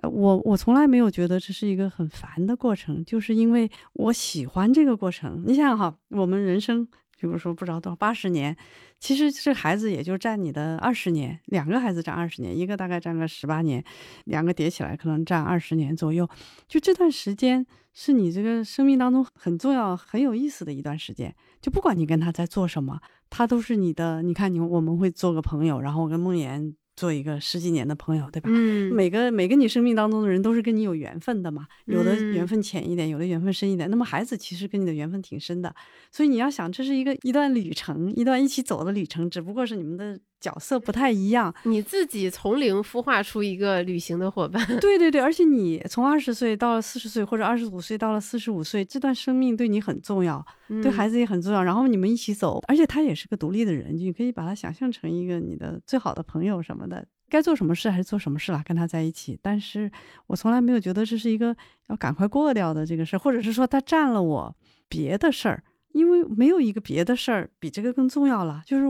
[0.03, 5.43] 呃我我从来没有觉得这是一个很烦的过程，就是因为我喜欢这个过程。
[5.47, 6.87] 你想想哈，我们人生。
[7.27, 8.57] 比如说不知道多少八十年，
[9.01, 13.83] 其实这孩子也就占你的二十年，两个孩子占二十年，一个大概占个十八年，
[14.25, 16.29] 两个叠起来可能占二十年左右。
[16.69, 21.35] 就这段时间是你这个生命当中很重要、很有意思的一段时间。
[21.61, 24.23] 就不管你跟他在做什么，他都是你的。
[24.23, 28.49] 你看你我们会做个朋友，然后我跟梦妍做一个十几年的朋友，对吧？
[28.53, 33.91] 嗯，每个每个你生命当中的人都是跟你有缘分的嘛，有的嗯缘分浅一点，有的缘分深一点。
[33.91, 35.75] 那么孩子其实跟你的缘分挺深的，
[36.11, 41.55] 所以你要想，这是一个一段旅程，一段一起走的旅程，只不过是你们的角色不太一样。
[41.63, 50.45] 你自己从零孵化出一个旅行的伙伴， 对对对，而且你从二十岁到了四十岁，或者二十五岁到了四十五岁，这段生命对你很重要，
[50.83, 51.63] 对孩子，子也很重要。
[51.63, 57.07] 然后你们一起走，而且他也是个独立的人，你可以把他想象成一个你的最好的朋友什么的。
[57.31, 59.37] 该做什么事还是做什么事啦，跟他在一起。
[59.43, 59.91] 但是
[60.27, 61.57] 我从来没有觉得这是一个
[61.89, 64.55] 要赶快过掉的这个事儿，或者是说他占了我
[64.89, 68.63] 别的事儿，因为没有一个别的事儿比这个更重要了。
[68.67, 68.85] 就是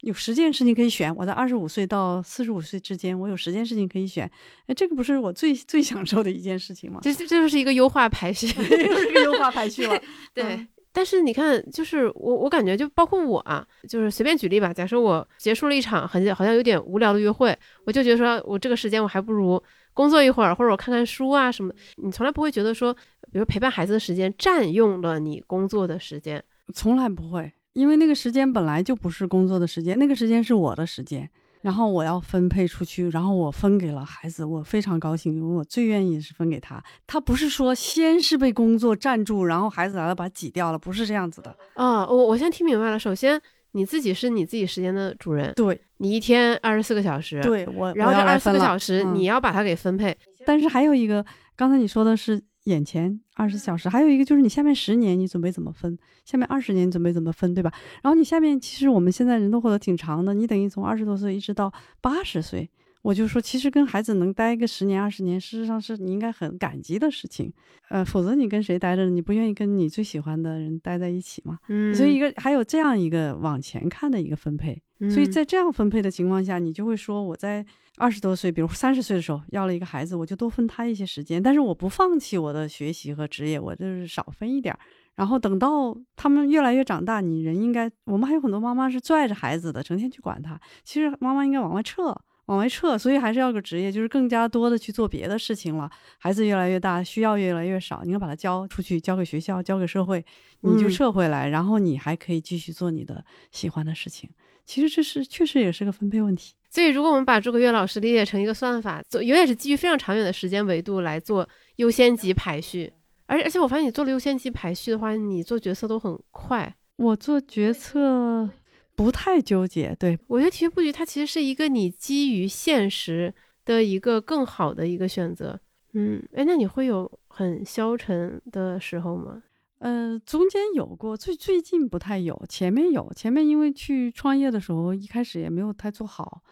[0.00, 4.30] 有十件事情可以选，我在二十五岁到四十五岁之间，我有十件事情可以选。
[4.66, 7.00] 哎，这个不是我最最享受的一件事情吗？
[7.02, 8.46] 这这这就是一个优化排序。
[8.58, 10.00] 又是个优化排序了。
[10.32, 10.44] 对。
[10.44, 14.72] 嗯但是你看，就是我，我感觉就包括我啊，就是随便举例吧。
[14.72, 19.62] 假设我结束了一场很好像有点无聊的约会，我就觉得说我这个时间我还不如
[19.94, 21.72] 工作一会儿，或者我看看书啊什么。
[21.98, 22.92] 你从来不会觉得说，
[23.30, 26.42] 比如陪伴孩子的时间占用了你工作的时间。
[26.74, 31.28] 从来不会，因为那个时间本来就不是工作的时间，那个时间是我的时间，
[31.62, 36.82] 然后我要分配出去，然后我分给了孩子，我非常高兴，因为我最愿意是分给他。
[37.06, 41.54] 他不是说先是被工作占住，然后孩子来了把它挤掉了，不是这样子的。
[41.74, 42.98] 啊、我我先听明白了。
[42.98, 43.40] 首先，
[43.72, 50.16] 你自己是你自己时间的主人，对你一天二十四个小时，，对，我然后这二十四个小时、嗯你要把它给分配。
[50.46, 51.24] 但是还有一个，
[51.54, 57.72] 刚才你说的是眼前二十四小时，还有一个就是你下面十年你准备怎么分，下面二十年你准备怎么分，对吧？
[58.02, 62.68] 然后你下面其实我们现在人都活得挺长的，你等于从二十多岁一直到八十岁。
[63.02, 67.50] 我就说，其实跟孩子能待个十年二十年，事实上是你应该很感激的事情，
[67.90, 71.58] 呃，否则你跟谁待着，你不愿意跟你最喜欢的人待在一起嘛？
[71.68, 77.64] 嗯，所以一个还有这样一个往前看的一个分配，所以嗯在这样分配的情况下，你就会说我在
[77.96, 84.80] 二十多岁，比如三十岁的时候要了一个孩子，我就多分他一些时间，但是我不放弃我的学习和职业，我就是少分一点儿。
[85.14, 92.14] 然后等到他们越来越长大，你人应该，我们还有很多妈妈是拽着孩子的，成天去管他，其实妈妈应该往外撤。
[92.46, 95.90] 往外撤，所以还是要个职业，就是更加多的去做别的事情了。
[96.18, 100.24] 孩子越来越大，需要越来越少，你要把他交出去，交给学校，交给社会，
[100.62, 103.22] 你就嗯撤回来，然后你还可以继续做你的
[103.52, 104.30] 喜欢的事情。
[104.68, 106.52] 其实这是确实也是个分配问题。
[106.68, 112.92] 所以，如果我们把诸葛月老师理解成一个算法，做永远是基于非常长远的时间维度来做优先级排序。
[113.24, 116.76] 而而且我发现你做了优先级排序的话，你做决策都很快。
[116.96, 118.50] 我做决策
[118.94, 123.32] 不太纠结，对，我觉得体育布局它其实是一个你基于现实
[123.64, 125.58] 的一个更好的一个选择。
[125.94, 129.42] 嗯，哎，那你会有很消沉的时候吗？
[129.78, 136.42] 呃，中间有过，最最近不太有，前面有，前面因为去创业的时候，一开始也没有太做好，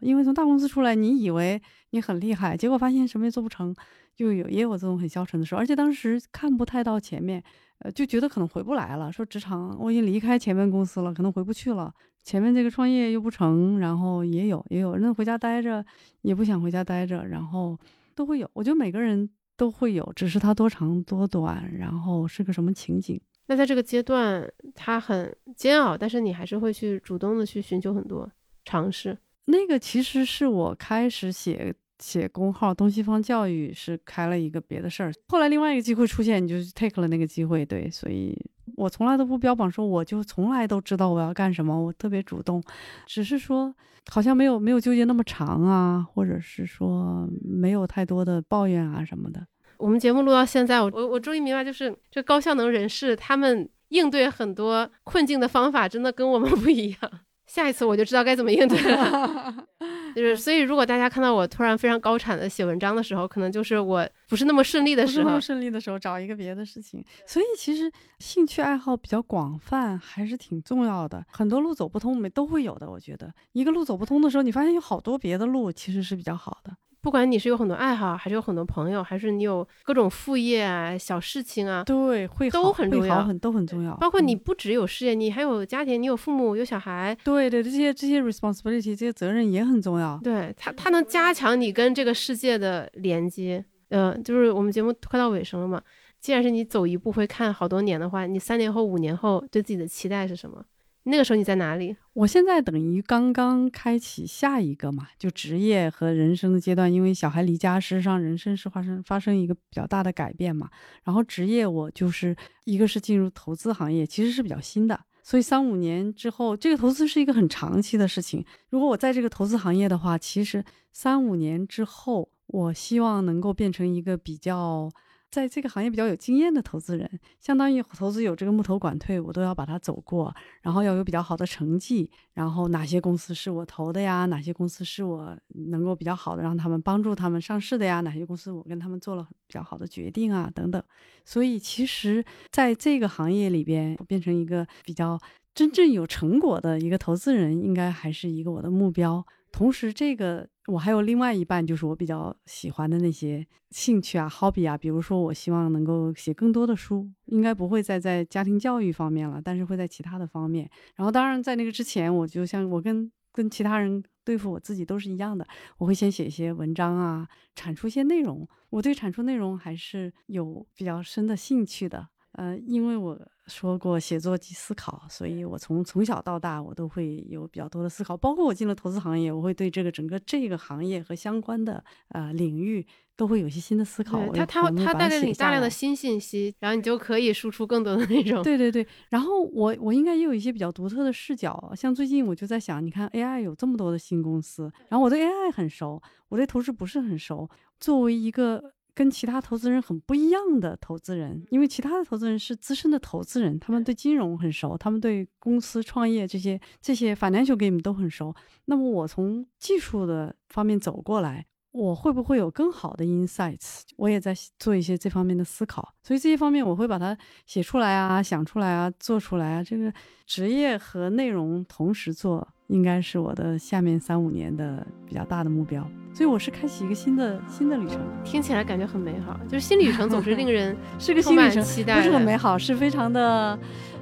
[0.00, 1.60] 因为从大公司出来，你以为
[1.90, 3.74] 你很厉害，结果发现什么也做不成，
[4.14, 7.42] 就有也有这种很消沉的时候，而且当时看不太到前面，
[7.80, 9.10] 呃，就觉得可能回不来了。
[9.10, 11.92] 说职场我已经离开前面公司了，可能回不去了。
[12.22, 15.84] 前面这个创业又不成，然后也有也有人回家待着，
[16.22, 17.78] 也不想回家待着，然后
[18.14, 18.48] 都会有。
[18.52, 23.20] 我觉得每个人都会有，只是它多长多短，然后是个什么情景。
[23.46, 28.30] 那在这个阶段，它很煎熬，但是你还是会去主动的去寻求很多
[28.64, 29.16] 尝试。
[29.46, 31.74] 那个其实是我开始写。
[31.98, 38.36] 写公号东西方教育是开了一个别的事儿，后来另外一个机会出现，你就 take 了那个机会，对，所以
[38.76, 42.62] 我从来都不标榜说我就从来都知道我要干什么，我特别主动，
[43.06, 43.74] 只是说
[44.10, 49.46] 好像没有没有纠结那么长啊，或者是说没有太多的抱怨啊什么的。
[49.78, 56.98] 我们节目录到现在，我我我终于明白，就是这高效能人士他们应对很多困境的方法真的跟我们不一样。
[57.46, 59.66] 下一次我就知道该怎么应对了，
[60.14, 67.04] 就是所以，如果大家看到我突然非常高产的写文章的时候，可能就是我不是那么顺利的时候，不顺利的时候找一个别的事情。
[67.26, 72.90] 所以其实兴趣爱好比较广泛还是挺重要的，很多路走不通，我们都会有的。
[72.90, 76.76] 我觉得一个路走不通的时候，你发现有好多别的路其实是比较好的。
[77.06, 83.94] 不管你是有很多爱好，还是有很多朋友，还是你有各种副业啊、小事情啊，对，会都很重要，很都很重要。
[83.98, 87.16] 包括你不只有事业，你还有家庭，你有父母，有小孩。
[87.22, 90.18] 对对，这些这些 responsibility，这些责任也很重要。
[90.24, 93.64] 对他，他能加强你跟这个世界的连接。
[93.90, 95.80] 嗯，就是我们节目快到尾声了嘛。
[96.18, 100.60] 既然是你走一步会看好多年的话，你三年后、五年后对自己的期待是什么？
[101.08, 101.96] 那个时候你在哪里？
[102.14, 106.92] 我现在等于刚刚开启下一个嘛，就职业和人生的阶段。
[106.92, 110.68] 因为小孩离家，事实上人生是发生发生一个比较大的改变嘛。
[111.04, 112.34] 然后职业我就是
[112.64, 114.98] 一个是进入投资行业，其实是比较新的。
[115.22, 118.44] 所以三五年之后，这个投资是一个很长期的事情。
[118.70, 124.90] 如果我在这个投资行业的话，其实三五年之后，我希望能够变成一个比较。
[125.30, 134.24] 在这个行业比较有经验的投资人，相当于投资有这个木头管退，我都要把它走过，然后要有比较好的成绩，然后哪些公司是我投的呀？
[134.26, 135.36] 哪些公司是我
[135.70, 138.00] 能够比较好的让他们帮助他们上市的呀？
[138.00, 140.50] 哪些公司我跟他们做了比较好的决定啊？
[140.54, 140.82] 等等。
[141.24, 145.20] 所以其实在这个行业里边，变成一个比较
[145.54, 149.26] 真正有成果的一个投资人，应该还是一个我的目标。
[149.56, 160.68] 同时，这个我还有另外一半，就是我比较喜欢的那些兴趣啊、hobby 啊，比如说，我希望能够写更多的书，应该不会再在家庭教育方面了，但是会在其他的方面。
[160.94, 165.46] 然后，当然在那个之前，我就像我跟跟其他人对付我自己都是一样的，
[165.78, 168.46] 我会先写一些文章啊，产出一些内容。
[168.68, 173.18] 我对产出内容还是有比较深的兴趣的，呃，因为我。
[173.46, 182.84] 说过写作及思考，所以我从从小到大我都会有比较多的思考，包括我进了投资行业，我会对这个整个这个行业和相关的呃领域
[183.16, 184.20] 都会有些新的思考。
[184.32, 188.42] 他他他带给你大量的新信息，然后你就可以输出更多的内容。
[188.42, 197.48] 对对对，然后我我应该也有一些比较独特的视角，像最近我就在想，你看 AI 有这么多的新公司，然后我对 AI 很熟，我对投资不是很熟，
[197.78, 198.72] 作为一个。
[198.96, 208.34] 跟其他投资人很不一样的投资人，因为其他的投资人是资深的投资人，他们对金融很熟，他们对公司创业这些这些 financial game 都很熟。
[208.64, 211.46] 那么我从技术的方面走过来。
[211.72, 213.82] 我会不会有更好的 insights？
[213.98, 217.14] 我也在做一些这方面的思考，所以这些方面我会把它
[217.44, 219.62] 写出来啊，想出来啊，做出来啊。
[219.62, 219.92] 这个
[220.24, 225.86] 职业和内容同时做，应该是我的下面三五年的比较大的目标。
[226.12, 229.38] 所以我是开启一个新的新的旅程，听起来感觉很美好。
[229.48, 233.58] 就是新旅程总是令人 是个新旅程，期待，不是很美好，是非常的，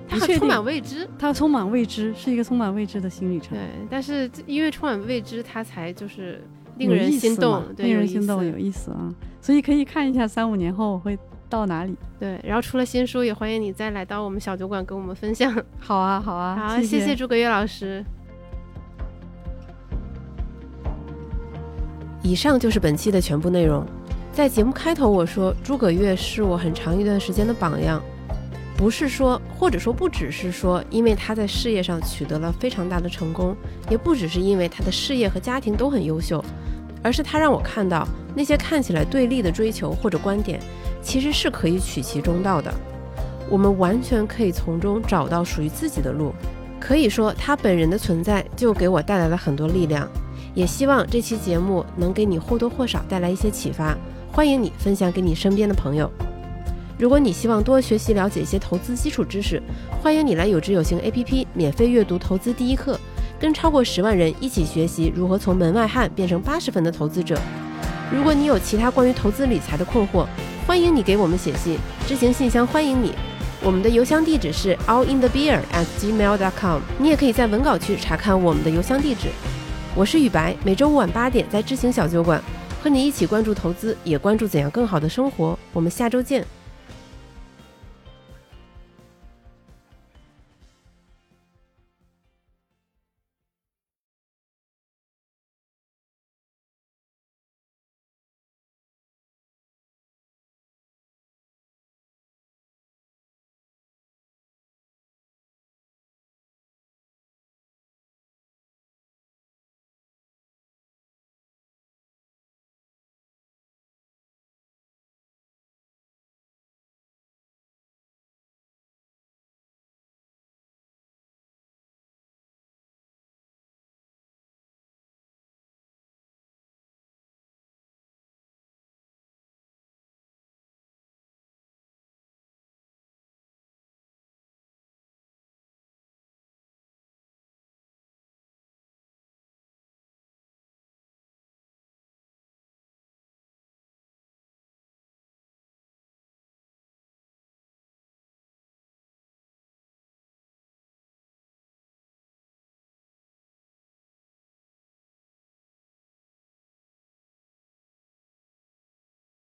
[0.09, 3.57] 它充满未知，它充满未知，是一个充满未知的新旅程。
[3.57, 3.61] 对，
[3.91, 6.43] 但是因为充满未知，它才就是。
[6.77, 9.09] 令人心动，令人心动，有意思啊！
[9.41, 11.17] 所以可以看一下三五年后我会
[11.49, 11.95] 到哪里。
[12.19, 15.55] 对，然后出了新书，也欢迎你再来到我们小酒馆跟我们分享。
[15.79, 18.05] 好啊，好啊，好，谢谢诸葛月老师。
[22.25, 23.87] 以上就是本期的全部内容。
[24.33, 28.03] 在节目开头我说，诸葛月是我很长一段时间的榜样。
[28.79, 33.55] 不是说，或者说不只是说，因为他在事业上取得了非常大的成功，
[33.91, 36.43] 也不只是因为他的事业和家庭都很优秀，
[37.03, 40.59] 而是他让我看到那些看起来对立的追求或者观点，
[41.03, 42.73] 其实是可以取其中道的。
[43.51, 46.33] 我们完全可以从中找到属于自己的路。
[46.81, 50.09] 可以说，他本人的存在就给我带来了很多力量。
[50.55, 53.97] 也希望这期节目能给你或多或少带来一些启发。
[54.33, 56.11] 欢迎你分享给你身边的朋友。
[56.97, 59.61] 如果你希望多学习了解一些投资基础知识，
[60.01, 62.99] 欢迎你来有知有行 APP 免费阅读投资第一课，
[63.39, 67.37] 跟超过十万人一起学习如何从门外汉变成八十分的投资者。
[68.13, 70.27] 如果你有其他关于投资理财的困惑，
[70.67, 71.77] 欢迎你给我们写信，
[72.07, 73.13] 知行信箱欢迎你。
[73.63, 76.81] 我们的邮箱地址是 allinthebeer at gmail.com。
[76.99, 79.29] 你也可以在文稿区查看我们的邮箱地址。
[79.97, 82.43] 我是雨白，每周五晚八点在知行小酒馆
[82.83, 85.57] 和你一起关注投资，也关注怎样更好的生活。
[85.73, 86.45] 我们下周见。